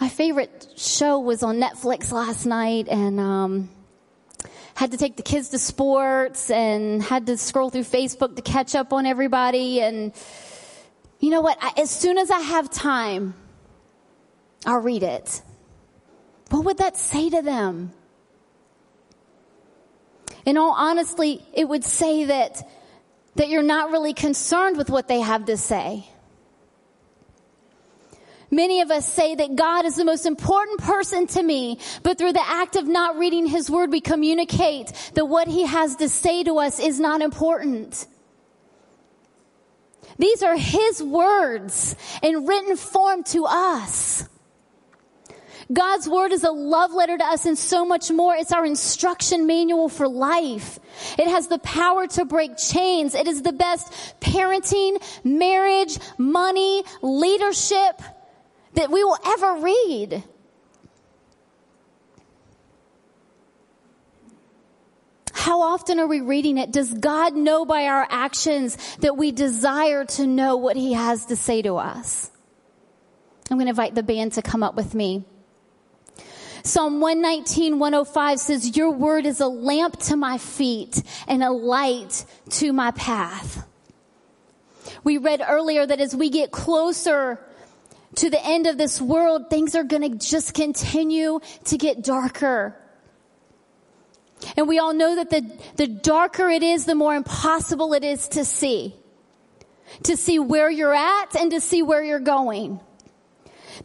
my 0.00 0.08
favorite 0.08 0.66
show 0.76 1.18
was 1.18 1.42
on 1.42 1.60
Netflix 1.60 2.10
last 2.10 2.46
night 2.46 2.88
and, 2.88 3.20
um, 3.20 3.68
had 4.74 4.92
to 4.92 4.96
take 4.96 5.16
the 5.16 5.22
kids 5.22 5.50
to 5.50 5.58
sports 5.58 6.50
and 6.50 7.02
had 7.02 7.26
to 7.26 7.36
scroll 7.36 7.68
through 7.68 7.82
Facebook 7.82 8.34
to 8.34 8.40
catch 8.40 8.74
up 8.74 8.94
on 8.94 9.04
everybody. 9.04 9.82
And 9.82 10.14
you 11.18 11.28
know 11.28 11.42
what? 11.42 11.58
I, 11.60 11.72
as 11.82 11.90
soon 11.90 12.16
as 12.16 12.30
I 12.30 12.40
have 12.40 12.70
time, 12.70 13.34
I'll 14.64 14.80
read 14.80 15.02
it. 15.02 15.42
What 16.48 16.64
would 16.64 16.78
that 16.78 16.96
say 16.96 17.28
to 17.28 17.42
them? 17.42 17.92
In 20.46 20.56
all 20.56 20.72
honesty, 20.72 21.44
it 21.52 21.68
would 21.68 21.84
say 21.84 22.24
that, 22.24 22.66
that 23.34 23.50
you're 23.50 23.62
not 23.62 23.90
really 23.90 24.14
concerned 24.14 24.78
with 24.78 24.88
what 24.88 25.08
they 25.08 25.20
have 25.20 25.44
to 25.44 25.58
say. 25.58 26.08
Many 28.50 28.80
of 28.80 28.90
us 28.90 29.08
say 29.08 29.34
that 29.36 29.54
God 29.54 29.84
is 29.84 29.94
the 29.94 30.04
most 30.04 30.26
important 30.26 30.80
person 30.80 31.26
to 31.28 31.42
me, 31.42 31.78
but 32.02 32.18
through 32.18 32.32
the 32.32 32.46
act 32.46 32.76
of 32.76 32.86
not 32.86 33.16
reading 33.16 33.46
His 33.46 33.70
Word, 33.70 33.92
we 33.92 34.00
communicate 34.00 34.92
that 35.14 35.26
what 35.26 35.46
He 35.46 35.66
has 35.66 35.96
to 35.96 36.08
say 36.08 36.42
to 36.42 36.58
us 36.58 36.80
is 36.80 36.98
not 36.98 37.22
important. 37.22 38.06
These 40.18 40.42
are 40.42 40.56
His 40.56 41.02
words 41.02 41.94
in 42.22 42.44
written 42.46 42.76
form 42.76 43.22
to 43.24 43.46
us. 43.46 44.24
God's 45.72 46.08
word 46.08 46.32
is 46.32 46.42
a 46.42 46.50
love 46.50 46.92
letter 46.92 47.16
to 47.16 47.24
us 47.24 47.46
and 47.46 47.56
so 47.56 47.84
much 47.84 48.10
more. 48.10 48.34
It's 48.34 48.50
our 48.50 48.66
instruction 48.66 49.46
manual 49.46 49.88
for 49.88 50.08
life. 50.08 50.80
It 51.16 51.28
has 51.28 51.46
the 51.46 51.60
power 51.60 52.08
to 52.08 52.24
break 52.24 52.56
chains. 52.56 53.14
It 53.14 53.28
is 53.28 53.42
the 53.42 53.52
best 53.52 53.92
parenting, 54.20 55.00
marriage, 55.22 55.96
money, 56.18 56.82
leadership 57.02 58.02
that 58.74 58.90
we 58.90 59.02
will 59.04 59.18
ever 59.24 59.54
read. 59.60 60.24
How 65.32 65.62
often 65.62 65.98
are 65.98 66.06
we 66.06 66.20
reading 66.20 66.58
it? 66.58 66.70
Does 66.70 66.92
God 66.92 67.34
know 67.34 67.64
by 67.64 67.86
our 67.86 68.06
actions 68.08 68.76
that 68.98 69.16
we 69.16 69.32
desire 69.32 70.04
to 70.04 70.26
know 70.26 70.56
what 70.56 70.76
He 70.76 70.92
has 70.92 71.26
to 71.26 71.36
say 71.36 71.62
to 71.62 71.76
us? 71.76 72.30
I'm 73.50 73.56
going 73.56 73.66
to 73.66 73.70
invite 73.70 73.94
the 73.94 74.02
band 74.02 74.32
to 74.34 74.42
come 74.42 74.62
up 74.62 74.76
with 74.76 74.94
me. 74.94 75.24
Psalm 76.62 77.00
119, 77.00 77.78
105 77.78 78.38
says, 78.38 78.76
Your 78.76 78.90
word 78.90 79.26
is 79.26 79.40
a 79.40 79.48
lamp 79.48 79.98
to 80.00 80.16
my 80.16 80.38
feet 80.38 81.02
and 81.26 81.42
a 81.42 81.50
light 81.50 82.24
to 82.50 82.72
my 82.72 82.90
path. 82.92 83.66
We 85.02 85.18
read 85.18 85.42
earlier 85.46 85.86
that 85.86 86.00
as 86.00 86.14
we 86.14 86.28
get 86.28 86.50
closer 86.50 87.40
to 88.16 88.30
the 88.30 88.44
end 88.44 88.66
of 88.66 88.76
this 88.76 89.00
world, 89.00 89.50
things 89.50 89.74
are 89.74 89.84
going 89.84 90.02
to 90.02 90.18
just 90.18 90.54
continue 90.54 91.40
to 91.64 91.78
get 91.78 92.02
darker. 92.02 92.76
And 94.56 94.68
we 94.68 94.78
all 94.78 94.94
know 94.94 95.16
that 95.16 95.30
the, 95.30 95.58
the 95.76 95.86
darker 95.86 96.48
it 96.48 96.62
is, 96.62 96.86
the 96.86 96.94
more 96.94 97.14
impossible 97.14 97.92
it 97.92 98.04
is 98.04 98.28
to 98.28 98.44
see. 98.44 98.94
To 100.04 100.16
see 100.16 100.38
where 100.38 100.70
you're 100.70 100.94
at 100.94 101.36
and 101.36 101.50
to 101.50 101.60
see 101.60 101.82
where 101.82 102.02
you're 102.02 102.20
going. 102.20 102.80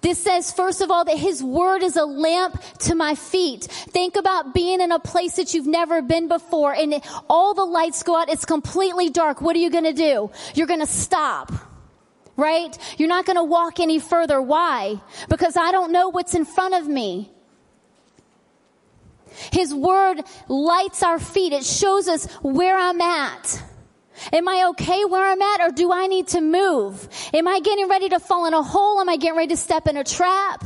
This 0.02 0.22
says, 0.22 0.52
first 0.52 0.82
of 0.82 0.92
all, 0.92 1.06
that 1.06 1.18
His 1.18 1.44
Word 1.44 1.84
is 1.84 1.96
a 1.96 2.06
lamp 2.06 2.62
to 2.80 2.96
my 2.96 3.16
feet. 3.16 3.64
Think 3.64 4.16
about 4.16 4.54
being 4.54 4.82
in 4.82 4.92
a 4.92 5.00
place 5.00 5.38
that 5.38 5.54
you've 5.54 5.68
never 5.68 6.02
been 6.02 6.28
before 6.28 6.74
and 6.74 7.02
all 7.30 7.54
the 7.54 7.66
lights 7.66 8.04
go 8.04 8.18
out. 8.18 8.30
It's 8.30 8.46
completely 8.46 9.10
dark. 9.10 9.42
What 9.42 9.56
are 9.56 9.60
you 9.60 9.70
going 9.70 9.86
to 9.86 9.94
do? 9.94 10.32
You're 10.54 10.68
going 10.68 10.82
to 10.82 10.86
stop. 10.86 11.52
Right? 12.38 12.78
You're 12.98 13.10
not 13.10 13.26
going 13.26 13.38
to 13.38 13.44
walk 13.44 13.80
any 13.80 14.00
further. 14.00 14.42
Why? 14.42 15.02
Because 15.30 15.56
I 15.56 15.72
don't 15.72 15.92
know 15.92 16.10
what's 16.10 16.36
in 16.36 16.46
front 16.46 16.76
of 16.76 16.88
me. 16.88 17.32
His 19.52 19.74
word 19.74 20.22
lights 20.48 21.04
our 21.04 21.20
feet. 21.20 21.54
It 21.54 21.64
shows 21.64 22.08
us 22.08 22.26
where 22.42 22.78
I'm 22.78 23.02
at. 23.02 23.64
Am 24.32 24.48
I 24.48 24.68
okay 24.70 25.04
where 25.06 25.30
I'm 25.30 25.42
at 25.42 25.62
or 25.62 25.72
do 25.72 25.92
I 25.92 26.08
need 26.08 26.30
to 26.30 26.42
move? 26.42 27.08
Am 27.34 27.48
I 27.48 27.60
getting 27.60 27.90
ready 27.90 28.10
to 28.10 28.20
fall 28.20 28.46
in 28.46 28.54
a 28.54 28.64
hole? 28.64 29.00
Am 29.00 29.10
I 29.10 29.18
getting 29.18 29.38
ready 29.38 29.50
to 29.50 29.58
step 29.58 29.88
in 29.88 29.98
a 29.98 30.04
trap? 30.04 30.64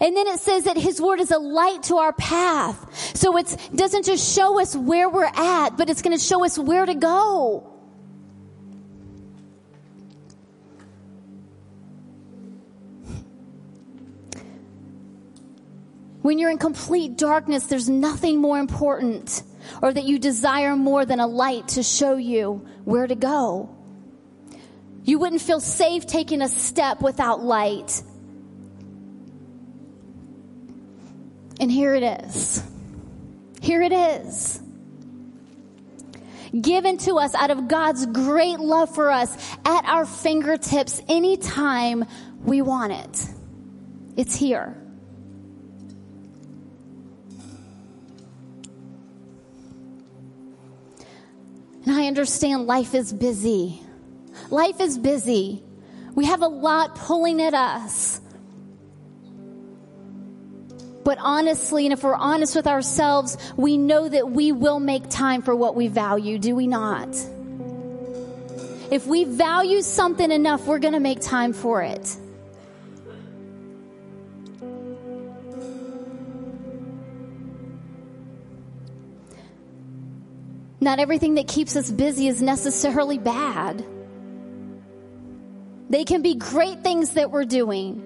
And 0.00 0.16
then 0.16 0.26
it 0.26 0.40
says 0.40 0.64
that 0.64 0.76
his 0.76 1.00
word 1.00 1.20
is 1.20 1.30
a 1.30 1.38
light 1.38 1.84
to 1.84 1.96
our 1.96 2.12
path. 2.12 3.16
So 3.16 3.36
it 3.36 3.54
doesn't 3.74 4.06
just 4.06 4.34
show 4.34 4.60
us 4.60 4.74
where 4.74 5.08
we're 5.08 5.24
at, 5.24 5.76
but 5.76 5.88
it's 5.90 6.02
going 6.02 6.16
to 6.16 6.22
show 6.22 6.44
us 6.44 6.58
where 6.58 6.84
to 6.84 6.94
go. 6.94 7.67
When 16.28 16.38
you're 16.38 16.50
in 16.50 16.58
complete 16.58 17.16
darkness, 17.16 17.64
there's 17.64 17.88
nothing 17.88 18.36
more 18.36 18.58
important 18.58 19.42
or 19.80 19.90
that 19.90 20.04
you 20.04 20.18
desire 20.18 20.76
more 20.76 21.06
than 21.06 21.20
a 21.20 21.26
light 21.26 21.68
to 21.68 21.82
show 21.82 22.16
you 22.16 22.68
where 22.84 23.06
to 23.06 23.14
go. 23.14 23.74
You 25.04 25.20
wouldn't 25.20 25.40
feel 25.40 25.58
safe 25.58 26.06
taking 26.06 26.42
a 26.42 26.48
step 26.48 27.00
without 27.00 27.42
light. 27.42 28.02
And 31.60 31.72
here 31.72 31.94
it 31.94 32.02
is. 32.02 32.62
Here 33.62 33.80
it 33.80 33.92
is. 33.94 34.60
Given 36.60 36.98
to 36.98 37.14
us 37.14 37.34
out 37.34 37.50
of 37.50 37.68
God's 37.68 38.04
great 38.04 38.60
love 38.60 38.94
for 38.94 39.10
us 39.10 39.34
at 39.64 39.86
our 39.86 40.04
fingertips 40.04 41.00
anytime 41.08 42.04
we 42.44 42.60
want 42.60 42.92
it. 42.92 43.26
It's 44.18 44.36
here. 44.36 44.76
I 51.90 52.06
understand 52.06 52.66
life 52.66 52.94
is 52.94 53.12
busy. 53.12 53.80
Life 54.50 54.80
is 54.80 54.98
busy. 54.98 55.62
We 56.14 56.26
have 56.26 56.42
a 56.42 56.48
lot 56.48 56.96
pulling 56.96 57.40
at 57.40 57.54
us. 57.54 58.20
But 61.04 61.18
honestly, 61.20 61.86
and 61.86 61.92
if 61.92 62.02
we're 62.02 62.14
honest 62.14 62.54
with 62.54 62.66
ourselves, 62.66 63.38
we 63.56 63.78
know 63.78 64.08
that 64.08 64.30
we 64.30 64.52
will 64.52 64.80
make 64.80 65.08
time 65.08 65.42
for 65.42 65.56
what 65.56 65.74
we 65.74 65.88
value, 65.88 66.38
do 66.38 66.54
we 66.54 66.66
not? 66.66 67.08
If 68.90 69.06
we 69.06 69.24
value 69.24 69.80
something 69.82 70.30
enough, 70.30 70.66
we're 70.66 70.78
going 70.78 70.94
to 70.94 71.00
make 71.00 71.20
time 71.20 71.52
for 71.52 71.82
it. 71.82 72.16
Not 80.88 81.00
everything 81.00 81.34
that 81.34 81.46
keeps 81.46 81.76
us 81.76 81.90
busy 81.90 82.28
is 82.28 82.40
necessarily 82.40 83.18
bad. 83.18 83.84
They 85.90 86.06
can 86.06 86.22
be 86.22 86.34
great 86.34 86.82
things 86.82 87.10
that 87.10 87.30
we're 87.30 87.44
doing. 87.44 88.02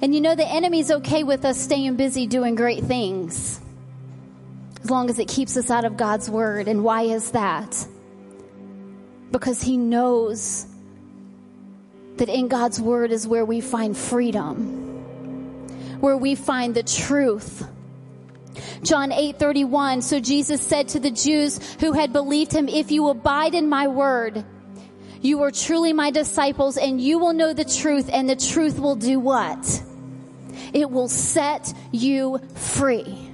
And 0.00 0.14
you 0.14 0.22
know, 0.22 0.34
the 0.34 0.50
enemy's 0.50 0.90
okay 0.90 1.22
with 1.22 1.44
us 1.44 1.60
staying 1.60 1.96
busy 1.96 2.26
doing 2.26 2.54
great 2.54 2.82
things. 2.82 3.60
As 4.82 4.90
long 4.90 5.10
as 5.10 5.18
it 5.18 5.28
keeps 5.28 5.54
us 5.58 5.70
out 5.70 5.84
of 5.84 5.98
God's 5.98 6.30
word. 6.30 6.66
And 6.66 6.82
why 6.82 7.02
is 7.02 7.32
that? 7.32 7.86
Because 9.32 9.60
he 9.60 9.76
knows 9.76 10.66
that 12.16 12.30
in 12.30 12.48
God's 12.48 12.80
word 12.80 13.12
is 13.12 13.28
where 13.28 13.44
we 13.44 13.60
find 13.60 13.94
freedom, 13.94 16.00
where 16.00 16.16
we 16.16 16.34
find 16.34 16.74
the 16.74 16.82
truth 16.82 17.68
John 18.82 19.12
8, 19.12 19.38
31. 19.38 20.02
So 20.02 20.20
Jesus 20.20 20.60
said 20.60 20.88
to 20.88 21.00
the 21.00 21.10
Jews 21.10 21.58
who 21.80 21.92
had 21.92 22.12
believed 22.12 22.52
him, 22.52 22.68
if 22.68 22.90
you 22.90 23.08
abide 23.08 23.54
in 23.54 23.68
my 23.68 23.88
word, 23.88 24.44
you 25.20 25.42
are 25.42 25.50
truly 25.50 25.92
my 25.92 26.10
disciples 26.10 26.76
and 26.76 27.00
you 27.00 27.18
will 27.18 27.32
know 27.32 27.52
the 27.52 27.64
truth 27.64 28.10
and 28.12 28.28
the 28.28 28.36
truth 28.36 28.78
will 28.78 28.96
do 28.96 29.18
what? 29.18 29.82
It 30.72 30.90
will 30.90 31.08
set 31.08 31.72
you 31.92 32.40
free. 32.54 33.33